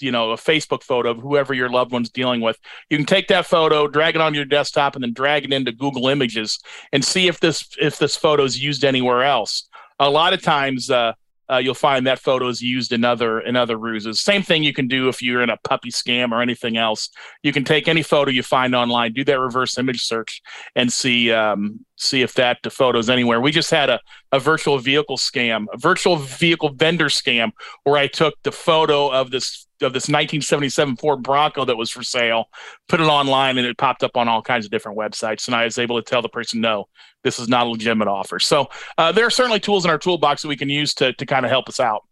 [0.00, 2.58] You know, a Facebook photo of whoever your loved one's dealing with
[2.88, 5.72] you can take that photo drag it on your desktop and then drag it into
[5.72, 6.58] google images
[6.92, 9.68] and see if this if this photo is used anywhere else.
[9.98, 11.12] A lot of times uh,
[11.50, 14.20] uh, you'll find that photo is used in other in other ruses.
[14.20, 17.10] Same thing you can do if you're in a puppy scam or anything else.
[17.42, 20.42] You can take any photo you find online do that reverse image search
[20.76, 23.40] and see um, see if that photo is anywhere.
[23.40, 24.00] We just had a,
[24.32, 27.50] a virtual vehicle scam a virtual vehicle vendor scam
[27.84, 32.02] where i took the photo of this of this 1977 Ford Bronco that was for
[32.02, 32.46] sale,
[32.88, 35.46] put it online, and it popped up on all kinds of different websites.
[35.46, 36.88] And I was able to tell the person, no,
[37.22, 38.38] this is not a legitimate offer.
[38.38, 41.26] So uh, there are certainly tools in our toolbox that we can use to to
[41.26, 42.04] kind of help us out.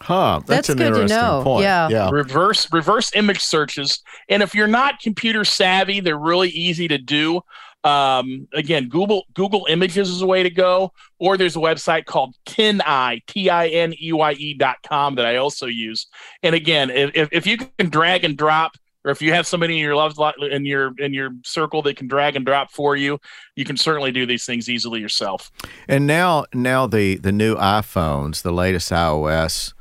[0.00, 0.40] Huh.
[0.46, 1.42] That's, That's an good to interesting know.
[1.42, 1.62] point.
[1.62, 1.88] Yeah.
[1.88, 2.10] Yeah.
[2.10, 7.40] Reverse reverse image searches, and if you're not computer savvy, they're really easy to do.
[7.88, 12.34] Um, again, Google Google Images is a way to go, or there's a website called
[12.46, 16.06] TinEye, T I N E Y E dot com that I also use.
[16.42, 18.72] And again, if, if, you can drag and drop,
[19.04, 22.08] or if you have somebody in your loved in your in your circle that can
[22.08, 23.18] drag and drop for you,
[23.56, 25.50] you can certainly do these things easily yourself.
[25.88, 29.72] And now, now the the new iPhones, the latest iOS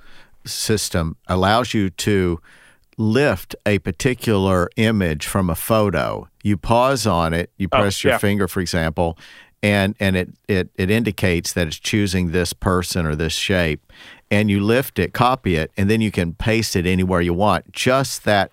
[0.46, 2.40] system allows you to
[2.98, 6.28] lift a particular image from a photo.
[6.44, 8.18] You pause on it, you Oh, press your yeah.
[8.18, 9.18] finger, for example,
[9.64, 13.92] and and it, it it indicates that it's choosing this person or this shape,
[14.32, 17.72] and you lift it, copy it, and then you can paste it anywhere you want.
[17.72, 18.52] Just that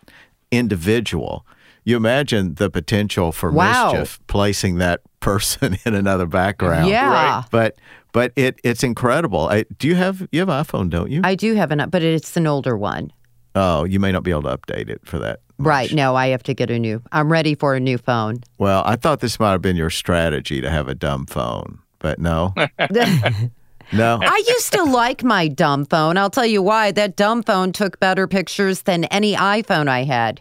[0.50, 1.44] individual.
[1.87, 3.92] You imagine the potential for Wow.
[3.92, 6.88] mischief placing that person in another background.
[6.88, 7.11] Yeah.
[7.11, 7.44] Right.
[7.50, 7.76] But
[8.12, 9.48] but it it's incredible.
[9.48, 11.20] I, do you have you have iPhone, don't you?
[11.24, 13.11] I do have an, but it's an older one.
[13.54, 15.40] Oh, you may not be able to update it for that.
[15.58, 15.92] Right.
[15.92, 17.00] No, I have to get a new.
[17.12, 18.42] I'm ready for a new phone.
[18.58, 22.18] Well, I thought this might have been your strategy to have a dumb phone, but
[22.18, 22.52] no,
[23.92, 24.18] no.
[24.22, 26.16] I used to like my dumb phone.
[26.16, 26.90] I'll tell you why.
[26.90, 30.40] That dumb phone took better pictures than any iPhone I had.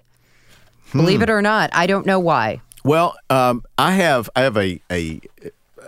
[0.91, 1.23] Believe Hmm.
[1.23, 2.61] it or not, I don't know why.
[2.83, 5.21] Well, um, I have I have a, a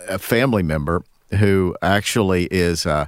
[0.07, 1.03] a family member
[1.39, 3.07] who actually is uh,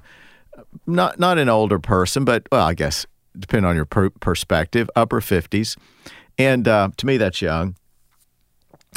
[0.86, 3.06] not not an older person, but well, I guess
[3.39, 5.76] depending on your per- perspective, upper fifties,
[6.38, 7.76] and uh, to me that's young.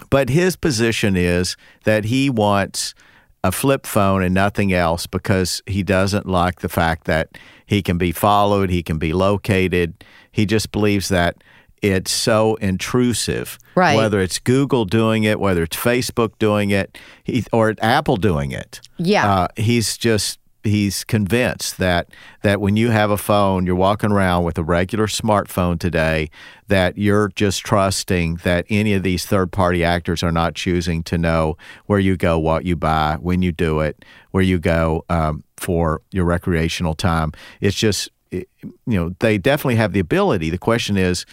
[0.08, 2.94] But his position is that he wants
[3.42, 7.98] a flip phone and nothing else because he doesn't like the fact that he can
[7.98, 10.04] be followed, he can be located.
[10.32, 11.36] He just believes that
[11.82, 13.58] it's so intrusive.
[13.74, 13.96] Right.
[13.96, 18.80] Whether it's Google doing it, whether it's Facebook doing it, he, or Apple doing it.
[18.98, 19.32] Yeah.
[19.32, 22.08] Uh, he's just he's convinced that
[22.42, 26.30] that when you have a phone, you're walking around with a regular smartphone today,
[26.68, 31.18] that you're just trusting that any of these third party actors are not choosing to
[31.18, 35.42] know where you go, what you buy, when you do it, where you go um,
[35.56, 37.32] for your recreational time.
[37.60, 38.46] It's just you
[38.86, 40.50] know they definitely have the ability.
[40.50, 41.26] The question is,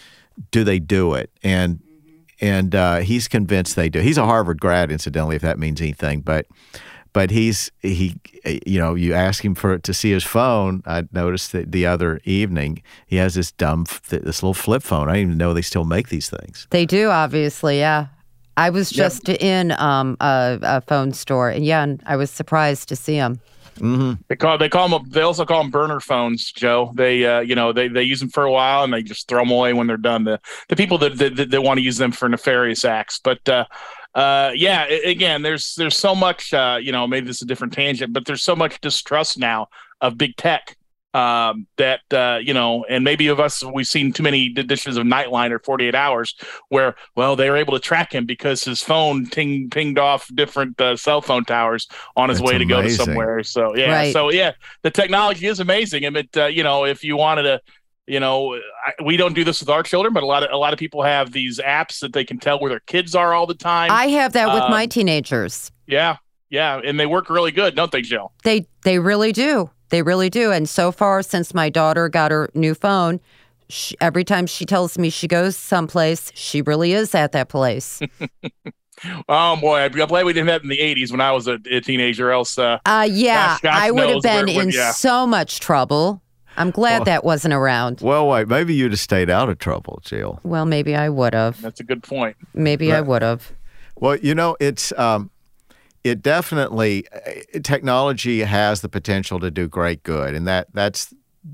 [0.50, 1.30] do they do it?
[1.42, 1.80] And
[2.40, 4.00] and uh, he's convinced they do.
[4.00, 6.20] He's a Harvard grad, incidentally, if that means anything.
[6.20, 6.46] But
[7.12, 8.16] but he's he
[8.66, 12.20] you know you ask him for to see his phone i noticed that the other
[12.24, 15.84] evening he has this dumb this little flip phone i didn't even know they still
[15.84, 18.06] make these things They do, obviously, yeah.
[18.56, 22.88] I was just in um, a, a phone store, and yeah, and I was surprised
[22.88, 23.40] to see them.
[24.26, 25.08] They call they call them.
[25.08, 26.92] They also call them burner phones, Joe.
[26.96, 29.42] They uh, you know they, they use them for a while and they just throw
[29.42, 30.24] them away when they're done.
[30.24, 33.48] The the people that that, that, that want to use them for nefarious acts, but.
[33.48, 33.64] Uh,
[34.14, 37.72] uh, yeah, again, there's there's so much, uh, you know, maybe this is a different
[37.72, 39.68] tangent, but there's so much distrust now
[40.00, 40.76] of big tech
[41.14, 45.06] um, that uh, you know, and maybe of us we've seen too many editions of
[45.06, 46.34] Nightline or 48 Hours
[46.68, 50.80] where, well, they were able to track him because his phone ting pinged off different
[50.80, 53.42] uh, cell phone towers on his That's way to go to somewhere.
[53.42, 54.12] So yeah, Right.
[54.12, 57.60] so yeah, the technology is amazing, and it, uh, you know, if you wanted to.
[58.08, 60.56] You know, I, we don't do this with our children, but a lot of a
[60.56, 63.46] lot of people have these apps that they can tell where their kids are all
[63.46, 63.90] the time.
[63.90, 65.70] I have that with Um, my teenagers.
[65.86, 66.16] yeah,
[66.50, 68.32] yeah, and they work really good, don't they, Jill?
[68.44, 69.70] They they really do.
[69.90, 70.52] They really do.
[70.52, 73.20] And so far, since my daughter got her new phone,
[73.68, 78.00] she, every time she tells me she goes someplace, she really is at that place.
[79.28, 81.56] Oh boy, I'm glad we didn't have that in the '80s when I was a,
[81.70, 82.32] a teenager.
[82.32, 84.90] Else, uh, Uh, yeah, Gosh, gosh I would have been where- where- in yeah.
[84.90, 86.20] so much trouble.
[86.58, 88.00] I'm glad Well- that wasn't around.
[88.02, 91.60] well wait maybe you'd have stayed out of trouble jill Well, maybe I would have.
[91.62, 92.36] that's a good point.
[92.54, 93.52] Maybe I would have.
[93.96, 95.30] Well, you know, it's um,
[96.04, 101.12] it definitely uh, technology has the potential to do great good, and that that's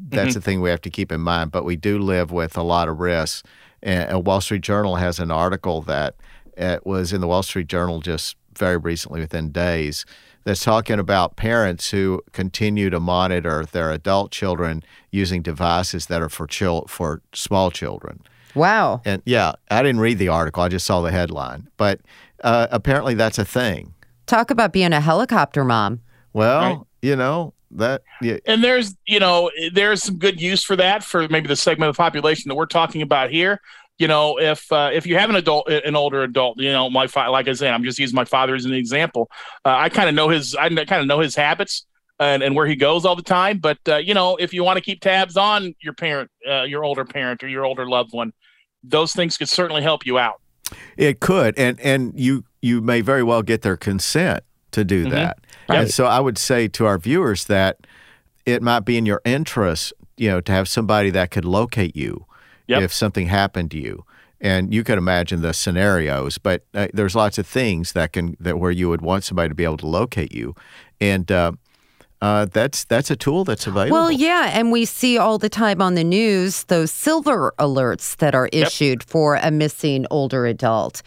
[0.08, 1.52] that's the thing we have to keep in mind.
[1.52, 3.42] But we do live with a lot of risks.
[3.82, 6.14] And Wall Street Journal has an article that
[6.58, 10.04] uh, was in the Wall Street Journal just very recently, within days,
[10.44, 16.28] that's talking about parents who continue to monitor their adult children using devices that are
[16.28, 18.20] for chil- for small children.
[18.54, 19.00] Wow.
[19.04, 20.62] And yeah, I didn't read the article.
[20.62, 21.68] I just saw the headline.
[21.76, 22.00] But
[22.44, 23.94] uh, apparently that's a thing.
[24.26, 26.00] Talk about being a helicopter mom.
[26.32, 26.78] Well, Right.
[27.02, 31.26] you know, that yeah, And there's, you know, there's some good use for that for
[31.28, 33.60] maybe the segment of the population that we're talking about here.
[33.98, 37.06] You know, if uh, if you have an adult, an older adult, you know, my
[37.06, 39.30] fa- like I said, I'm just using my father as an example.
[39.64, 41.86] Uh, I kind of know his, I kind of know his habits
[42.18, 43.58] and, and where he goes all the time.
[43.58, 46.84] But uh, you know, if you want to keep tabs on your parent, uh, your
[46.84, 48.32] older parent or your older loved one,
[48.82, 50.40] those things could certainly help you out.
[50.96, 51.56] it could.
[51.56, 55.38] And and you you may very well get their consent to do that.
[55.68, 55.82] Right.
[55.82, 57.86] And so I would say to our viewers that
[58.44, 62.26] it might be in your interest, you know, to have somebody that could locate you
[62.66, 62.82] Yep.
[62.82, 64.04] if something happened to you.
[64.40, 68.58] And you can imagine the scenarios, but uh, there's lots of things that can that
[68.58, 70.54] where you would want somebody to be able to locate you,
[71.00, 71.52] and uh,
[72.20, 73.96] uh, that's that's a tool that's available.
[73.96, 78.34] Well, yeah, and we see all the time on the news those silver alerts that
[78.34, 81.02] are issued for a missing older adult.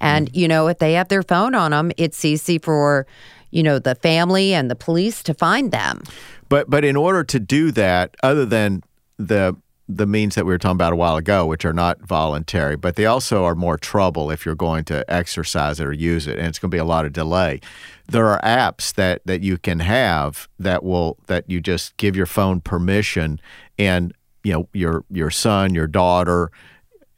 [0.00, 0.36] And, Mm.
[0.36, 3.06] you know, if they have their phone on them, it's easy for,
[3.52, 6.02] you know, the family and the police to find them.
[6.48, 8.82] But but in order to do that, other than
[9.18, 9.56] the
[9.96, 12.96] the means that we were talking about a while ago, which are not voluntary, but
[12.96, 16.48] they also are more trouble if you're going to exercise it or use it, and
[16.48, 17.60] it's going to be a lot of delay.
[18.08, 22.26] There are apps that that you can have that will that you just give your
[22.26, 23.40] phone permission,
[23.78, 24.12] and
[24.44, 26.50] you know your your son, your daughter,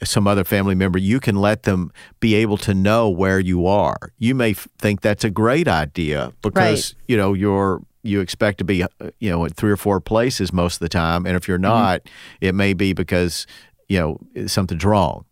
[0.03, 4.13] some other family member, you can let them be able to know where you are.
[4.19, 8.64] You may f- think that's a great idea because you know you're you expect to
[8.64, 8.88] be uh,
[9.19, 12.03] you know at three or four places most of the time, and if you're not,
[12.40, 13.47] it may be because
[13.88, 15.25] you know something's wrong.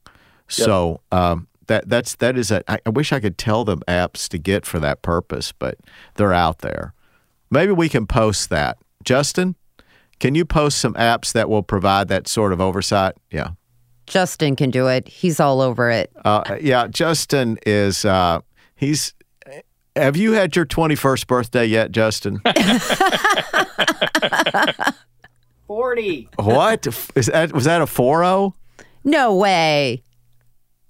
[0.49, 2.63] So um, that that's that is a.
[2.71, 5.79] I, I wish I could tell them apps to get for that purpose, but
[6.15, 6.95] they're out there.
[7.51, 9.57] Maybe we can post that, Justin.
[10.19, 13.15] Can you post some apps that will provide that sort of oversight?
[13.31, 13.51] Yeah.
[14.07, 15.09] Justin can do it.
[15.09, 16.13] He's all over it.
[16.25, 18.05] Uh, yeah, Justin is.
[18.05, 18.41] Uh,
[18.77, 19.15] he's.
[19.97, 22.41] Have you had your twenty first birthday yet, Justin?
[25.67, 26.29] 40.
[26.37, 27.53] what is that?
[27.53, 28.55] Was that a four zero?
[29.05, 30.03] No way.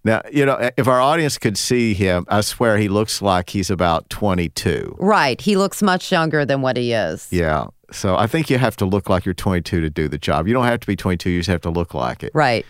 [0.05, 3.71] Now you know if our audience could see him, I swear he looks like he's
[3.71, 4.97] about twenty two.
[4.99, 5.41] Right.
[5.41, 7.29] He looks much younger than what he is.
[7.31, 7.67] Yeah.
[7.93, 10.49] So I think you have to look like you're 22 to do the job.
[10.49, 11.29] You don't have to be 22.
[11.29, 12.31] You just have to look like it.
[12.33, 12.65] Right.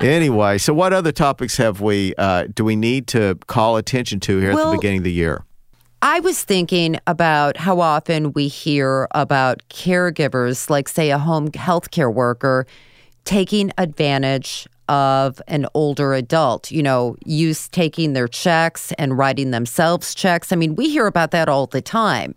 [0.00, 2.14] Anyway, so what other topics have we?
[2.16, 5.44] Uh, do we need to call attention to here at the beginning of the year?
[6.00, 12.12] I was thinking about how often we hear about caregivers, like, say, a home healthcare
[12.12, 12.66] worker,
[13.24, 20.14] taking advantage of an older adult, you know, use taking their checks and writing themselves
[20.14, 20.52] checks.
[20.52, 22.34] I mean, we hear about that all the time.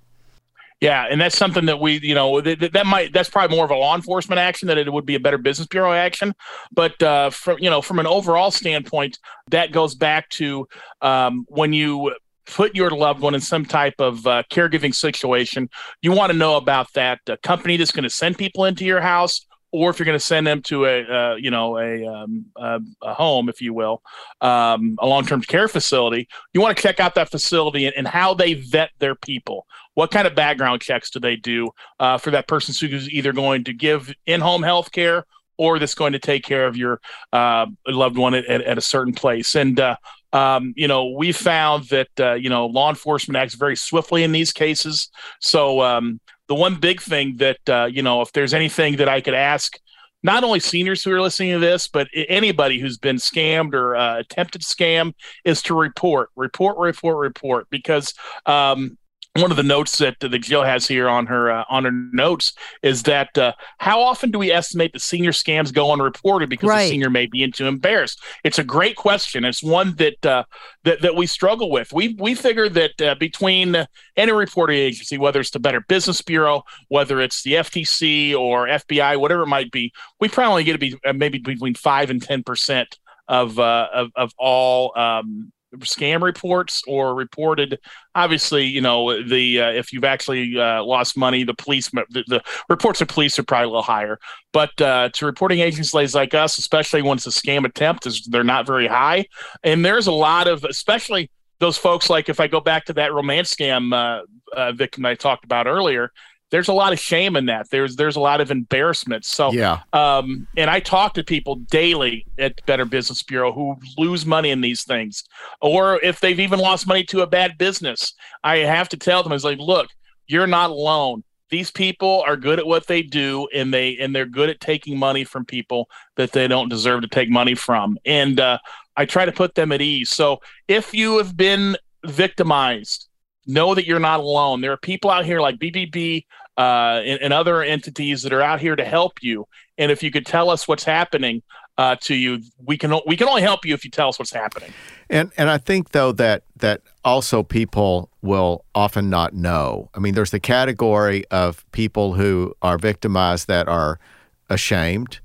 [0.81, 3.71] Yeah, and that's something that we, you know, that, that might that's probably more of
[3.71, 6.33] a law enforcement action than it would be a better business bureau action.
[6.71, 9.19] But uh, from you know, from an overall standpoint,
[9.51, 10.67] that goes back to
[11.03, 12.15] um, when you
[12.47, 15.69] put your loved one in some type of uh, caregiving situation,
[16.01, 19.01] you want to know about that uh, company that's going to send people into your
[19.01, 22.45] house, or if you're going to send them to a uh, you know a, um,
[22.57, 24.01] a, a, home, if you will,
[24.41, 28.33] um, a long-term care facility, you want to check out that facility and, and, how
[28.33, 29.65] they vet their people.
[29.93, 33.65] What kind of background checks do they do uh, for that person who's either going
[33.65, 35.25] to give in-home health care
[35.57, 36.99] or that's going to take care of your
[37.33, 39.55] uh, loved one at, at, a certain place.
[39.55, 39.95] And uh,
[40.33, 44.31] um, you know, we found that uh, you know law enforcement acts very swiftly in
[44.31, 45.09] these cases.
[45.39, 49.21] So um, the one big thing that uh, you know, if there's anything that I
[49.21, 49.77] could ask.
[50.23, 54.19] Not only seniors who are listening to this, but anybody who's been scammed or uh,
[54.19, 55.13] attempted scam
[55.45, 58.13] is to report, report, report, report, because
[58.45, 58.99] um,
[59.35, 62.51] one of the notes that that Jill has here on her uh, on her notes
[62.83, 66.83] is that uh, how often do we estimate the senior scams go unreported because right.
[66.83, 68.21] the senior may be too embarrassed?
[68.43, 69.45] It's a great question.
[69.45, 70.43] It's one that uh,
[70.83, 71.93] that that we struggle with.
[71.93, 76.63] We we figure that uh, between any reporting agency, whether it's the Better Business Bureau,
[76.89, 80.97] whether it's the FTC or FBI, whatever it might be, we probably get to be
[81.05, 86.83] uh, maybe between five and ten percent of, uh, of of all um, scam reports
[86.87, 87.79] or reported
[88.15, 92.41] obviously you know the uh, if you've actually uh, lost money the police the, the,
[92.69, 94.19] reports of police are probably a little higher.
[94.53, 98.67] But uh, to reporting agencies like us especially once a scam attempt is they're not
[98.67, 99.25] very high.
[99.63, 103.13] And there's a lot of especially those folks like if i go back to that
[103.13, 104.23] romance scam uh,
[104.57, 106.11] uh, victim i talked about earlier
[106.51, 107.69] there's a lot of shame in that.
[107.69, 109.25] There's there's a lot of embarrassment.
[109.25, 109.79] So yeah.
[109.93, 114.61] Um, and I talk to people daily at Better Business Bureau who lose money in
[114.61, 115.23] these things,
[115.61, 118.13] or if they've even lost money to a bad business.
[118.43, 119.87] I have to tell them, I was like, look,
[120.27, 121.23] you're not alone.
[121.49, 124.97] These people are good at what they do, and they and they're good at taking
[124.97, 127.97] money from people that they don't deserve to take money from.
[128.05, 128.57] And uh,
[128.97, 130.09] I try to put them at ease.
[130.09, 133.07] So if you have been victimized
[133.47, 134.61] know that you're not alone.
[134.61, 136.25] There are people out here like BBB
[136.61, 139.47] uh, and, and, other entities that are out here to help you.
[139.79, 141.41] And if you could tell us what's happening
[141.79, 144.31] uh, to you, we can we can only help you if you tell us what's
[144.31, 144.71] happening.
[145.09, 149.89] And and I think though that that also people will often not know.
[149.95, 153.99] I mean, there's the category of people who are victimized that are
[154.47, 155.19] ashamed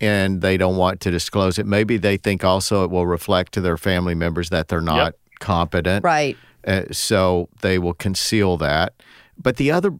[0.00, 1.66] and they don't want to disclose it.
[1.66, 5.16] Maybe they think also it will reflect to their family members that they're not yep.
[5.38, 6.02] competent.
[6.02, 6.36] Right.
[6.66, 8.94] Uh, so they will conceal that.
[9.38, 9.92] But the other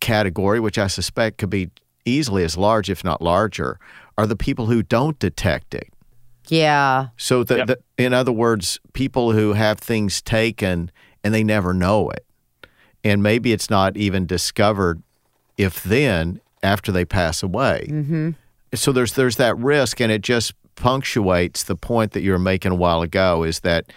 [0.00, 1.70] category, which I suspect could be
[2.04, 3.78] easily as large, if not larger,
[4.16, 5.88] are the people who don't detect it.
[6.48, 7.08] Yeah.
[7.16, 7.66] So, the, yep.
[7.66, 10.90] the, in other words, people who have things taken
[11.22, 12.24] and they never know it.
[13.04, 15.02] And maybe it's not even discovered
[15.56, 17.86] if then after they pass away.
[17.88, 18.30] Mm-hmm.
[18.74, 22.72] So there's there's that risk, and it just punctuates the point that you were making
[22.72, 23.92] a while ago is that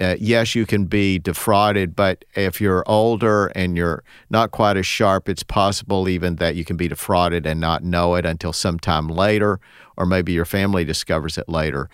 [0.00, 4.86] uh, yes, you can be defrauded, but if you're older and you're not quite as
[4.86, 9.08] sharp, it's possible even that you can be defrauded and not know it until sometime
[9.08, 9.60] later,
[9.96, 11.88] or maybe your family discovers it later.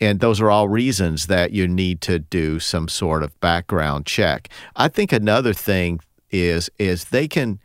[0.00, 4.48] And those are all reasons that you need to do some sort of background check.
[4.74, 6.00] I think another thing
[6.30, 7.60] is is they can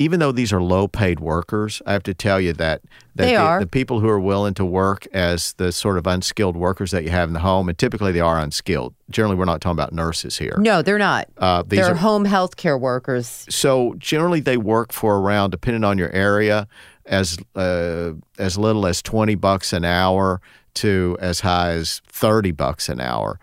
[0.00, 2.80] even though these are low paid workers, I have to tell you that,
[3.16, 3.60] that they the, are.
[3.60, 7.10] the people who are willing to work as the sort of unskilled workers that you
[7.10, 8.94] have in the home, and typically they are unskilled.
[9.10, 10.56] Generally, we're not talking about nurses here.
[10.58, 11.28] No, they're not.
[11.36, 13.44] Uh, these they're are, home health care workers.
[13.50, 16.66] So generally, they work for around, depending on your area,
[17.04, 20.40] as uh, as little as twenty bucks an hour
[20.76, 23.38] to as high as thirty bucks an hour.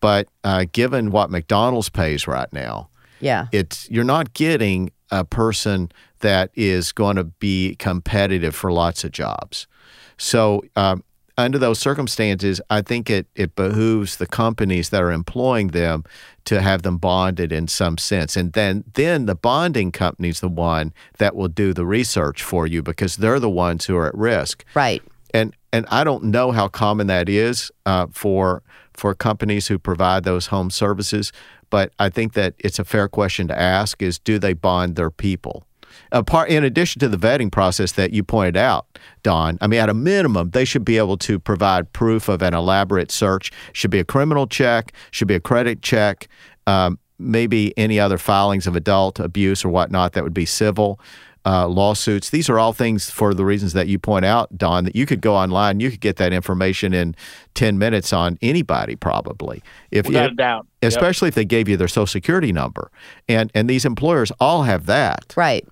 [0.00, 2.90] But uh, given what McDonald's pays right now,
[3.20, 9.04] yeah, it's you're not getting a person that is going to be competitive for lots
[9.04, 9.68] of jobs.
[10.16, 11.04] So, um,
[11.38, 16.04] under those circumstances, I think it, it behooves the companies that are employing them
[16.44, 18.36] to have them bonded in some sense.
[18.36, 22.66] And then, then the bonding company is the one that will do the research for
[22.66, 24.64] you because they're the ones who are at risk.
[24.74, 25.02] Right.
[25.32, 30.24] And and I don't know how common that is uh, for for companies who provide
[30.24, 31.32] those home services,
[31.72, 35.10] but I think that it's a fair question to ask: is do they bond their
[35.10, 35.66] people?
[36.12, 38.86] Apart, in addition to the vetting process that you pointed out,
[39.22, 42.52] Don, I mean, at a minimum, they should be able to provide proof of an
[42.52, 43.50] elaborate search.
[43.72, 46.28] Should be a criminal check, should be a credit check,
[46.66, 51.00] um, maybe any other filings of adult abuse or whatnot that would be civil
[51.44, 52.30] uh, lawsuits.
[52.30, 55.20] These are all things for the reasons that you point out, Don, that you could
[55.20, 57.14] go online, you could get that information in
[57.54, 59.62] 10 minutes on anybody probably.
[59.90, 60.66] If Without a doubt.
[60.82, 61.32] Especially yep.
[61.32, 62.90] if they gave you their social security number.
[63.28, 65.32] And and these employers all have that.
[65.36, 65.66] Right.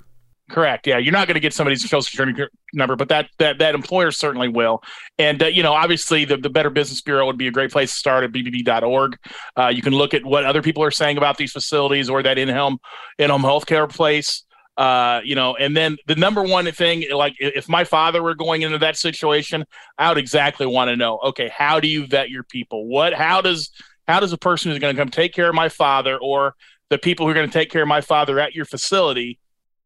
[0.50, 0.86] Correct.
[0.86, 2.44] Yeah, you're not going to get somebody's social security
[2.74, 4.82] number, but that that that employer certainly will.
[5.16, 7.92] And uh, you know, obviously, the the Better Business Bureau would be a great place
[7.92, 9.16] to start at bbb.org.
[9.56, 12.36] Uh, you can look at what other people are saying about these facilities or that
[12.36, 12.78] in-home
[13.18, 14.42] in-home healthcare place.
[14.80, 18.62] Uh, you know, and then the number one thing, like if my father were going
[18.62, 19.62] into that situation,
[19.98, 22.86] I would exactly want to know, okay, how do you vet your people?
[22.86, 23.72] What, how does,
[24.08, 26.54] how does a person who's going to come take care of my father or
[26.88, 29.38] the people who are going to take care of my father at your facility,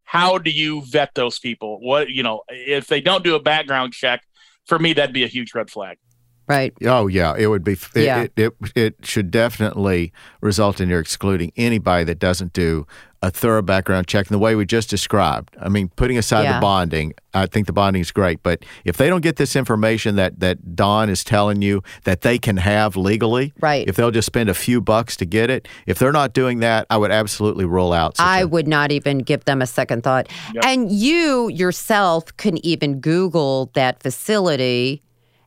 [0.04, 1.80] how do you vet those people?
[1.80, 4.22] What, you know, if they don't do a background check,
[4.64, 5.98] for me, that'd be a huge red flag.
[6.46, 6.72] Right.
[6.84, 7.72] Oh yeah, it would be.
[7.72, 8.20] It, Yeah.
[8.22, 12.86] it, it it should definitely result in your excluding anybody that doesn't do
[13.22, 15.56] a thorough background check in the way we just described.
[15.58, 16.56] I mean, putting aside Yeah.
[16.56, 20.16] the bonding, I think the bonding is great, but if they don't get this information
[20.16, 23.88] that that Don is telling you that they can have legally, Right.
[23.88, 26.86] If they'll just spend a few bucks to get it, if they're not doing that,
[26.90, 28.18] I would absolutely rule out.
[28.18, 30.28] such I a- would not even give them a second thought.
[30.62, 35.00] And you yourself can even Google that facility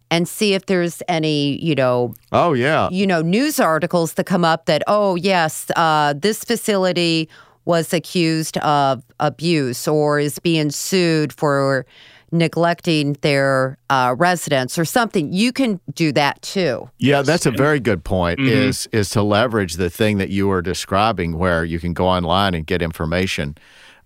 [0.09, 4.45] and see if there's any, you know, oh yeah, you know, news articles that come
[4.45, 7.27] up that, oh, yes, uh, this facility
[7.65, 11.85] was accused of abuse or is being sued for
[12.31, 15.31] neglecting their uh, residents or something.
[15.31, 16.89] You can do that too.
[16.97, 18.39] Yeah, that's a very good point.
[18.39, 18.47] Mhm.
[18.49, 22.53] Is is to leverage the thing that you were describing, where you can go online
[22.53, 23.57] and get information.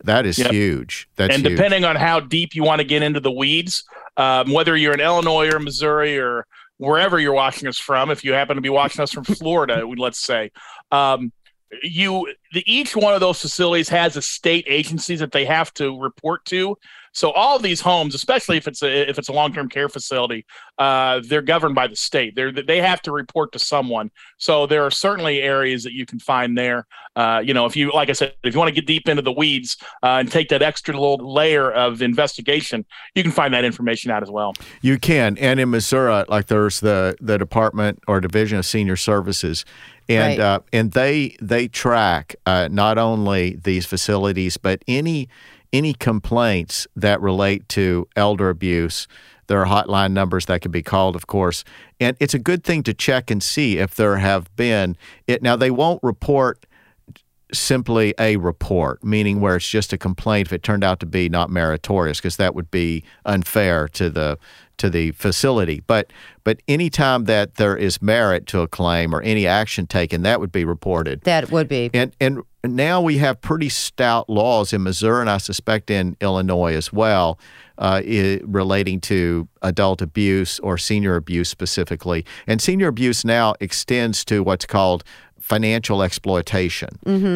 [0.04, 0.52] That is Yep.
[0.52, 1.08] huge.
[1.16, 1.58] That's and huge.
[1.58, 3.84] depending on how deep you want to get into the weeds,
[4.22, 6.46] um, whether you're in Illinois or Missouri or
[6.78, 10.20] wherever you're watching us from, if you happen to be watching us from Florida, let's
[10.20, 10.52] say,
[10.92, 11.32] um,
[11.82, 16.00] you the, each one of those facilities has a state agencies that they have to
[16.00, 16.78] report to.
[17.14, 19.90] So all of these homes, especially if it's a if it's a long term care
[19.90, 20.46] facility,
[20.78, 22.36] uh, they're governed by the state.
[22.36, 24.12] They're they have to report to someone.
[24.38, 26.88] So there are certainly areas that you can find there.
[27.16, 29.22] Uh, you know, if you like I said, if you want to get deep into
[29.22, 32.86] the weeds uh, and take that extra little layer of investigation,
[33.16, 34.54] you can find that information out as well.
[34.82, 39.66] You can, and in Missouri, like there's the the Department or Division of Senior Services,
[40.08, 40.40] and Right.
[40.40, 45.28] uh, and they they track uh, not only these facilities but any
[45.74, 49.08] any complaints that relate to elder abuse.
[49.48, 51.64] There are hotline numbers that can be called, of course,
[52.00, 54.96] and it's a good thing to check and see if there have been
[55.28, 55.42] it.
[55.42, 56.66] Now they won't report
[57.54, 61.28] simply a report, meaning where it's just a complaint if it turned out to be
[61.28, 64.38] not meritorious, because that would be unfair to the
[64.82, 65.82] to the facility.
[65.86, 66.12] But
[66.44, 70.52] but anytime that there is merit to a claim or any action taken, that would
[70.52, 71.22] be reported.
[71.22, 71.92] That would be.
[71.94, 76.76] And and now we have pretty stout laws in Missouri, and I suspect in Illinois
[76.76, 77.40] as well,
[77.78, 78.02] uh,
[78.44, 82.26] relating to adult abuse or senior abuse specifically.
[82.48, 85.04] And senior abuse now extends to what's called
[85.56, 86.90] financial exploitation.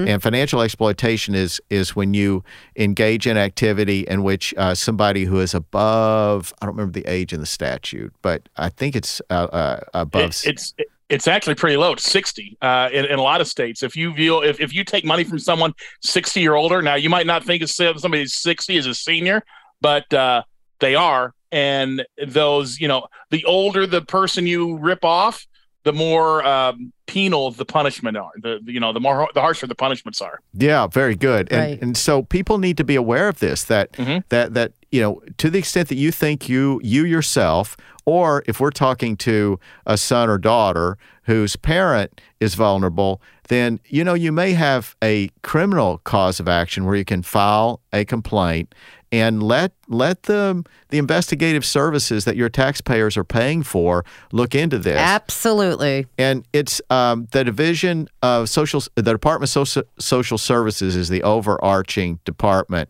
[0.07, 2.43] And financial exploitation is is when you
[2.77, 7.33] engage in activity in which uh, somebody who is above I don't remember the age
[7.33, 10.21] in the statute, but I think it's uh, uh, above.
[10.45, 10.73] It- it's
[11.09, 11.91] it's actually pretty low.
[11.93, 13.83] It's sixty uh, in, in a lot of states.
[13.83, 17.09] If you view if, if you take money from someone sixty or older, now you
[17.09, 19.43] might not think of somebody who's sixty as a senior,
[19.81, 20.41] but uh,
[20.79, 21.33] they are.
[21.51, 22.03] And
[22.39, 25.45] those, you know, the older the person you rip off,
[25.85, 28.31] the more um, penal the punishment are.
[28.41, 30.39] The you know the more the harsher the punishments are.
[30.53, 31.51] Yeah, very good.
[31.51, 31.81] And Right.
[31.81, 34.23] and so people need to be aware of this that Mhm.
[34.29, 38.59] that that you know to the extent that you think you you yourself or if
[38.59, 44.31] we're talking to a son or daughter whose parent is vulnerable, then you know you
[44.31, 48.73] may have a criminal cause of action where you can file a complaint
[49.11, 54.77] and let let the the investigative services that your taxpayers are paying for look into
[54.77, 56.05] this Absolutely.
[56.17, 61.23] and it's um, the division of social the department of social, social services is the
[61.23, 62.89] overarching department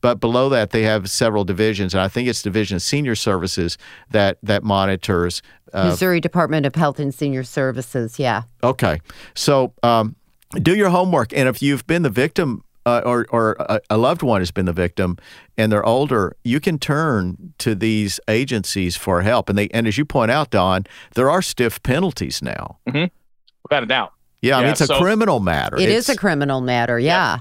[0.00, 3.78] but below that they have several divisions and i think it's division of senior services
[4.10, 8.18] that that monitors uh, Missouri Department of Health and Senior Services.
[8.18, 8.42] Yeah.
[8.62, 9.00] okay
[9.34, 10.14] so um,
[10.54, 14.22] do your homework and if you've been the victim uh, or, or a, a loved
[14.22, 15.16] one has been the victim
[15.56, 19.48] and they're older, you can turn to these agencies for help.
[19.48, 22.78] And they and as you point out, Don, there are stiff penalties now.
[22.86, 24.12] Without a doubt.
[24.42, 25.76] Yeah, I mean Yeah, it's a criminal matter.
[25.76, 26.98] It is It's- a criminal matter.
[26.98, 27.38] Yeah.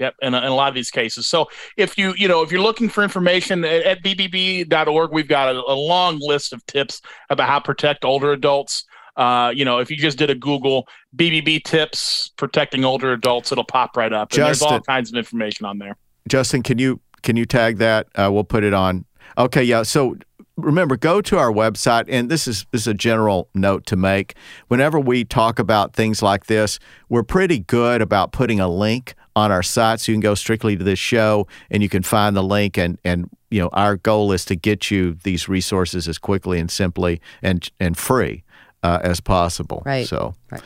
[0.00, 1.26] Yep, in a, in a lot of these cases.
[1.26, 1.46] So
[1.76, 5.58] if you you know if you're looking for information at, at bbb.org, we've got a,
[5.58, 8.84] a long list of tips about how to protect older adults.
[9.16, 13.64] Uh, you know, if you just did a Google BBB tips protecting older adults, it'll
[13.64, 14.32] pop right up.
[14.32, 15.96] And there's all kinds of information on there.
[16.28, 18.08] Justin, can you can you tag that?
[18.14, 19.04] Uh, we'll put it on.
[19.36, 19.82] Okay, yeah.
[19.82, 20.16] So
[20.56, 24.34] remember, go to our website, and this is this is a general note to make.
[24.68, 26.78] Whenever we talk about things like this,
[27.08, 30.76] we're pretty good about putting a link on our site, so you can go strictly
[30.76, 32.76] to this show and you can find the link.
[32.78, 36.70] And and you know, our goal is to get you these resources as quickly and
[36.70, 38.42] simply and and free
[38.82, 39.82] uh, as possible.
[39.84, 40.06] Right.
[40.06, 40.62] So, Right.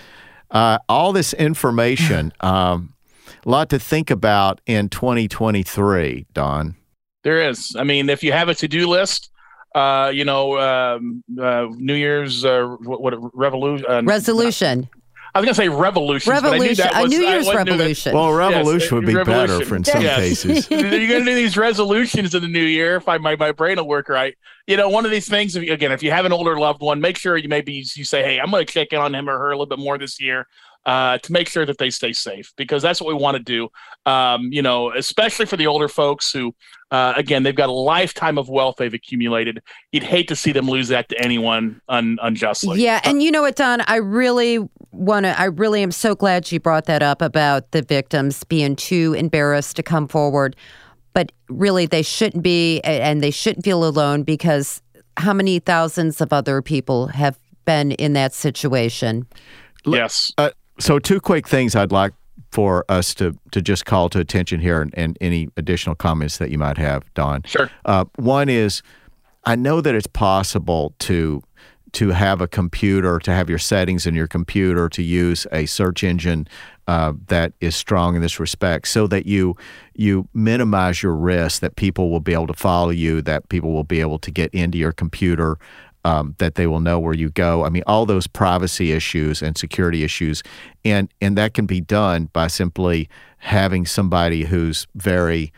[0.51, 2.95] uh, all this information, um,
[3.45, 6.27] a lot to think about in 2023.
[6.35, 6.77] Don.
[7.23, 7.75] There is.
[7.79, 9.31] I mean, if you have a to-do list,
[9.75, 13.87] uh, you know, um, uh, New Year's uh, what, what revolution?
[13.89, 14.89] Uh, Resolution.
[15.35, 16.33] I was gonna say revolution.
[16.33, 16.87] Revolution.
[16.95, 18.15] A New Year's revolution.
[18.15, 20.17] Well, revolution would be better for in some Yes.
[20.17, 20.69] cases.
[20.71, 22.97] You're gonna do these resolutions in the new year.
[22.97, 24.37] If I my, my brain will work right,
[24.69, 25.57] you know, one of these things.
[25.57, 28.23] If again, if you have an older loved one, make sure you maybe you say,
[28.23, 30.21] "Hey, I'm going to check in on him or her a little bit more this
[30.21, 30.47] year."
[30.87, 33.71] Uh, to make sure that they stay safe, because that's what we want to do.
[34.05, 36.55] Um, you know, especially for the older folks who,
[36.91, 39.63] uh, again, they've got a lifetime of wealth they've accumulated.
[39.93, 42.83] You'd hate to see them lose that to anyone un- unjustly.
[42.83, 43.81] Yeah, and you know what, Don?
[43.87, 44.59] I really
[44.93, 45.41] want to.
[45.41, 49.77] I really am so glad you brought that up about the victims being too embarrassed
[49.77, 50.55] to come forward.
[51.15, 54.83] But really, they shouldn't be, and they shouldn't feel alone because
[55.17, 59.27] how many thousands of other people have been in that situation?
[59.87, 60.31] Yes.
[60.37, 62.13] Uh, so, two quick things I'd like
[62.51, 66.51] for us to to just call to attention here, and, and any additional comments that
[66.51, 67.43] you might have, Don.
[67.45, 67.71] Sure.
[67.85, 68.83] Uh, one is,
[69.45, 71.43] I know that it's possible to
[71.95, 76.03] to have a computer, to have your settings in your computer, to use a search
[76.03, 76.49] engine
[76.89, 79.57] uh, that is strong in this respect, so that you
[79.95, 83.85] you minimize your risk that people will be able to follow you, that people will
[83.85, 85.57] be able to get into your computer.
[86.07, 87.65] Um, that they will know where you go.
[87.65, 90.43] I mean, all those privacy issues and security issues,
[90.85, 95.51] and and that can be done by simply having somebody who's very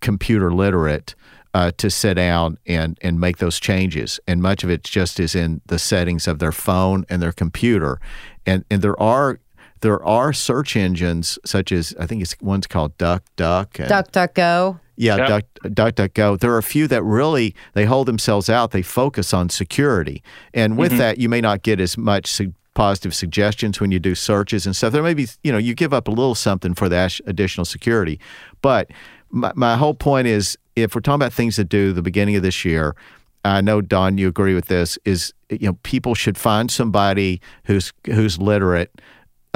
[0.00, 1.14] computer literate
[1.54, 4.20] uh, to sit down and and make those changes.
[4.26, 8.00] And much of it just is in the settings of their phone and their computer.
[8.46, 9.40] And and there are
[9.80, 13.78] there are search engines such as I think it's one's called Duck Duck.
[13.78, 14.80] And, DuckDuckGo.
[14.98, 15.28] Yeah, Yep.
[15.62, 16.40] Duck, DuckDuckGo.
[16.40, 18.72] There are a few that really they hold themselves out.
[18.72, 20.22] They focus on security,
[20.52, 20.98] and with mm-hmm.
[20.98, 24.74] that, you may not get as much su- positive suggestions when you do searches and
[24.74, 24.92] stuff.
[24.92, 28.20] There may be, you know, you give up a little something for that additional security.
[28.60, 28.90] But
[29.30, 32.42] my, my whole point is, if we're talking about things to do the beginning of
[32.42, 32.94] this year,
[33.44, 34.98] I know Don, you agree with this.
[35.04, 39.00] Is you know, people should find somebody who's who's literate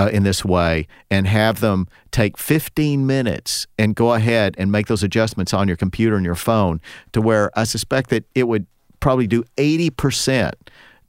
[0.02, 4.86] uh, in this way and have them take 15 minutes and go ahead and make
[4.88, 6.80] those adjustments on your computer and your phone
[7.12, 8.66] to where I suspect that it would
[9.00, 10.52] probably do 80%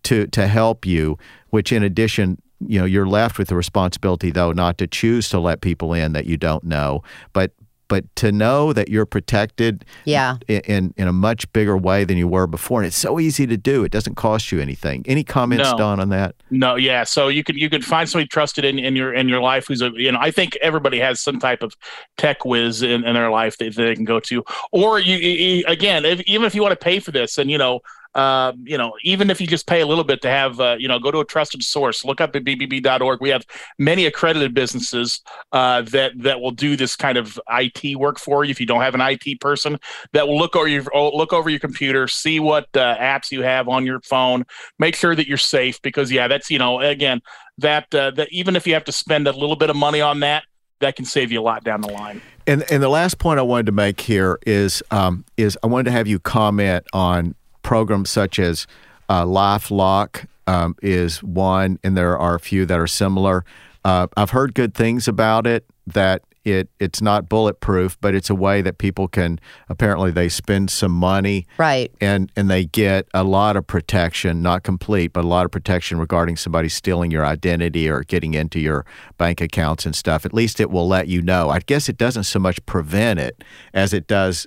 [0.04, 1.18] to to help you
[1.50, 5.40] which in addition you know you're left with the responsibility though not to choose to
[5.40, 7.02] let people in that you don't know.
[7.32, 7.52] But
[7.94, 10.38] but to know that you're protected Yeah.
[10.50, 13.46] i- in in a much bigger way than you were before and it's so easy
[13.46, 15.78] to do it doesn't cost you anything any comments No.
[15.78, 17.04] Don on that No, yeah.
[17.04, 19.82] So you could you could find somebody trusted in, in your in your life who's
[19.84, 21.76] a you know I think everybody has some type of
[22.18, 26.06] tech whiz in, in their life that, they can go to, or you, you again
[26.06, 27.82] if, even if you want to pay for this and you know.
[28.16, 30.88] Uh, you know, even if you just pay a little bit to have, uh, you
[30.88, 32.06] know, go to a trusted source.
[32.06, 33.22] Look up at bbb.org.
[33.22, 33.46] We have
[33.80, 38.52] many accredited businesses uh, that that will do this kind of IT work for you.
[38.52, 39.80] If you don't have an IT person,
[40.12, 43.68] that will look over your look over your computer, see what uh, apps you have
[43.68, 44.46] on your phone,
[44.80, 47.22] make sure that you're safe because yeah that's you know again
[47.58, 50.20] that uh, that even if you have to spend a little bit of money on
[50.20, 50.44] that
[50.80, 53.44] that can save you a lot down the line And and the last point I
[53.44, 58.10] wanted to make here is um, is I wanted to have you comment on programs
[58.10, 58.68] such as
[59.10, 63.44] uh, LifeLock um, is one, and there are a few that are similar.
[63.84, 65.66] Uh, I've heard good things about it.
[65.88, 69.40] That it it's not bulletproof, but it's a way that people can
[69.70, 71.90] apparently they spend some money Right.
[72.02, 76.00] and and they get a lot of protection, not complete, but a lot of protection
[76.00, 78.86] regarding somebody stealing your identity or getting into your
[79.18, 80.26] bank accounts and stuff.
[80.26, 81.50] At least it will let you know.
[81.50, 83.42] I guess it doesn't so much prevent it
[83.74, 84.46] as it does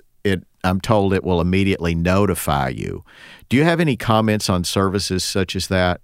[0.67, 3.03] I'm told it will immediately notify you.
[3.49, 6.01] Do you have any comments on services such as that?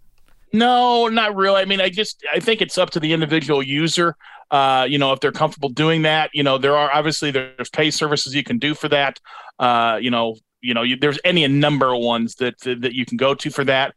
[0.53, 4.15] no not really i mean i just i think it's up to the individual user
[4.51, 7.89] uh, you know if they're comfortable doing that you know there are obviously there's pay
[7.89, 9.19] services you can do for that
[9.57, 13.03] uh, you know you know you, there's any number of ones that, that that you
[13.03, 13.95] can go to for that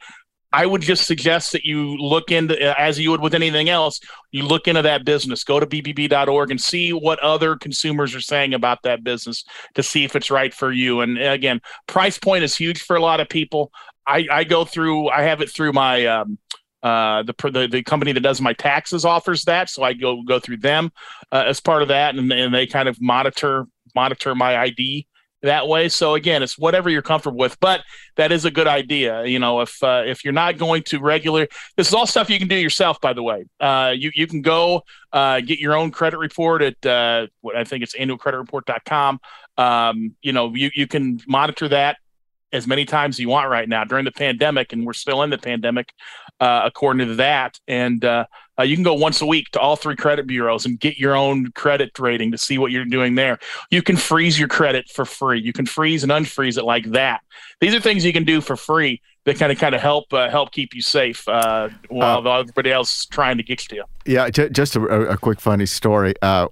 [0.56, 4.00] I would just suggest that you look into, as you would with anything else,
[4.32, 5.44] you look into that business.
[5.44, 9.44] Go to bbb.org and see what other consumers are saying about that business
[9.74, 11.02] to see if it's right for you.
[11.02, 13.70] And again, price point is huge for a lot of people.
[14.06, 16.38] I, I go through, I have it through my, um,
[16.82, 20.38] uh, the, the the company that does my taxes offers that, so I go go
[20.38, 20.92] through them
[21.32, 25.06] uh, as part of that, and, and they kind of monitor monitor my ID
[25.42, 25.88] that way.
[25.88, 27.82] So again, it's whatever you're comfortable with, but
[28.16, 29.24] that is a good idea.
[29.24, 32.38] You know, if uh, if you're not going to regular, this is all stuff you
[32.38, 33.00] can do yourself.
[33.00, 34.82] By the way, uh, you you can go
[35.12, 39.20] uh, get your own credit report at uh, what I think it's annualcreditreport.com.
[39.58, 41.98] Um, you know, you you can monitor that
[42.52, 45.30] as many times as you want right now during the pandemic, and we're still in
[45.30, 45.92] the pandemic,
[46.40, 47.58] uh, according to that.
[47.66, 48.26] And uh,
[48.58, 51.16] uh, you can go once a week to all three credit bureaus and get your
[51.16, 53.38] own credit rating to see what you're doing there.
[53.70, 55.40] You can freeze your credit for free.
[55.40, 57.20] You can freeze and unfreeze it like that.
[57.60, 60.30] These are things you can do for free that kind of kind of help uh,
[60.30, 63.84] help keep you safe uh, while uh, everybody else is trying to get to you.
[64.06, 66.14] Yeah, j- just a, a, quick funny story.
[66.22, 66.46] Uh,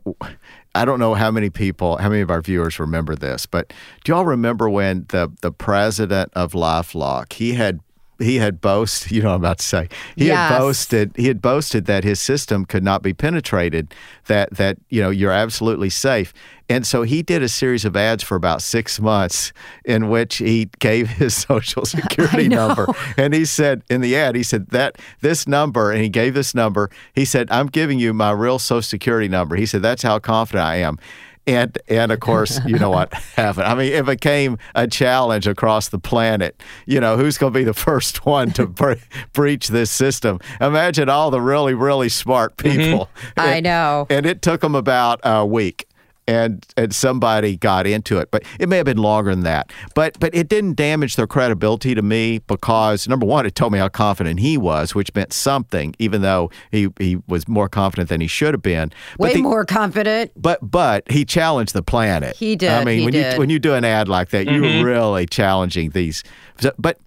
[0.74, 3.72] I don't know how many people, how many of our viewers remember this, but
[4.02, 7.80] do y'all remember when the the president of LifeLock he had
[8.18, 9.88] he had boasted, you know I'm about to say.
[10.16, 10.50] He yes.
[10.50, 13.94] had boasted he had boasted that his system could not be penetrated,
[14.26, 16.32] that that you know you're absolutely safe.
[16.68, 19.52] And so he did a series of ads for about six months
[19.84, 22.86] in which he gave his social security number.
[23.18, 26.54] And he said in the ad, he said that this number, and he gave this
[26.54, 29.56] number, he said, I'm giving you my real social security number.
[29.56, 30.98] He said, that's how confident I am
[31.46, 33.66] and and of course, you know what happened.
[33.66, 36.60] I mean, it became a challenge across the planet.
[36.86, 38.94] You know, who's going to be the first one to bre-
[39.32, 40.40] breach this system?
[40.60, 42.76] Imagine all the really really smart mm-hmm.
[42.76, 43.10] people.
[43.16, 43.40] Mm-hmm.
[43.40, 44.06] I know.
[44.10, 45.86] And it took them about a week
[46.26, 48.30] and and somebody got into it.
[48.30, 49.72] But it may have been longer than that.
[49.94, 53.78] But but it didn't damage their credibility to me because number one, it told me
[53.78, 58.20] how confident he was, which meant something, even though he he was more confident than
[58.20, 58.90] he should have been.
[59.18, 60.32] But Way the, more confident.
[60.36, 62.36] But but he challenged the planet.
[62.36, 62.70] He did.
[62.70, 63.34] I mean, when did.
[63.34, 64.64] you when you do an ad like that, mm-hmm.
[64.64, 66.22] you're really challenging these.
[66.78, 66.98] But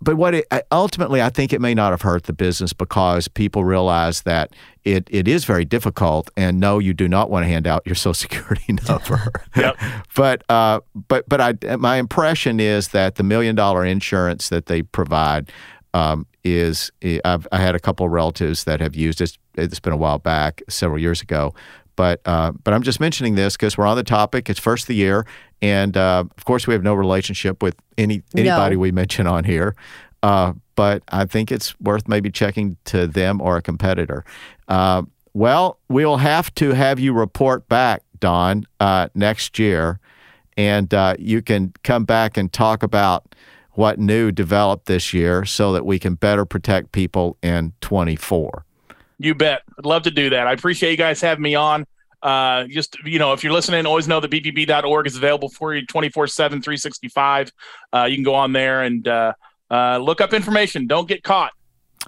[0.00, 3.64] but what it, ultimately, I think it may not have hurt the business because people
[3.64, 4.52] realize that
[4.84, 7.94] it, it is very difficult, and no, you do not want to hand out your
[7.94, 9.32] Social Security number.
[9.56, 9.76] yep.
[10.14, 14.82] But uh, but but I my impression is that the million dollar insurance that they
[14.82, 15.50] provide
[15.94, 16.90] um, is
[17.24, 19.38] I've, I had a couple of relatives that have used it.
[19.54, 21.54] It's been a while back, several years ago.
[21.96, 24.50] But uh, but I'm just mentioning this because we're on the topic.
[24.50, 25.26] It's first of the year,
[25.62, 28.80] and uh, of course we have no relationship with any anybody no.
[28.80, 29.74] we mention on here.
[30.22, 34.24] Uh, but I think it's worth maybe checking to them or a competitor.
[34.68, 35.02] Uh,
[35.34, 40.00] well, we'll have to have you report back, Don, uh, next year,
[40.56, 43.34] and uh, you can come back and talk about
[43.72, 48.63] what new developed this year so that we can better protect people in 24.
[49.18, 49.62] You bet.
[49.78, 50.46] I'd love to do that.
[50.46, 51.86] I appreciate you guys having me on.
[52.22, 55.84] Uh, just, you know, if you're listening, always know that bbb.org is available for you
[55.86, 57.52] 24 7, 365.
[57.92, 59.32] Uh, you can go on there and uh,
[59.70, 60.86] uh, look up information.
[60.86, 61.52] Don't get caught.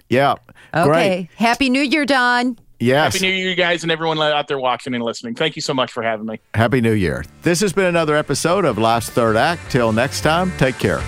[0.08, 0.34] Yeah.
[0.74, 0.86] Okay.
[0.86, 1.28] Great.
[1.36, 2.58] Happy New Year, Don.
[2.78, 3.14] Yes.
[3.14, 5.34] Happy New Year, you guys, and everyone out there watching and listening.
[5.34, 6.40] Thank you so much for having me.
[6.54, 7.24] Happy New Year.
[7.42, 9.70] This has been another episode of Life's Third Act.
[9.70, 11.02] Till next time, take care.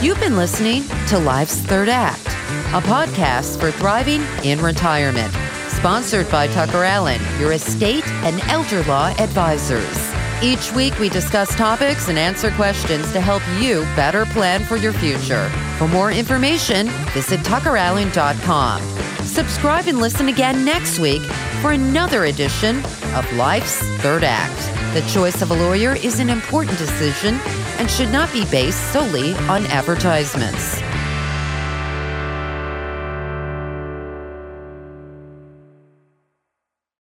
[0.00, 2.26] You've been listening to Life's Third Act,
[2.70, 5.34] a podcast for thriving in retirement,
[5.66, 10.12] sponsored by Tucker Allen, your estate and elder law advisors.
[10.40, 14.92] Each week, we discuss topics and answer questions to help you better plan for your
[14.92, 15.48] future.
[15.78, 18.82] For more information, visit tuckerallen.com.
[19.24, 21.22] Subscribe and listen again next week
[21.62, 22.78] for another edition
[23.16, 24.94] of Life's Third Act.
[24.94, 27.34] The choice of a lawyer is an important decision
[27.80, 30.80] and should not be based solely on advertisements.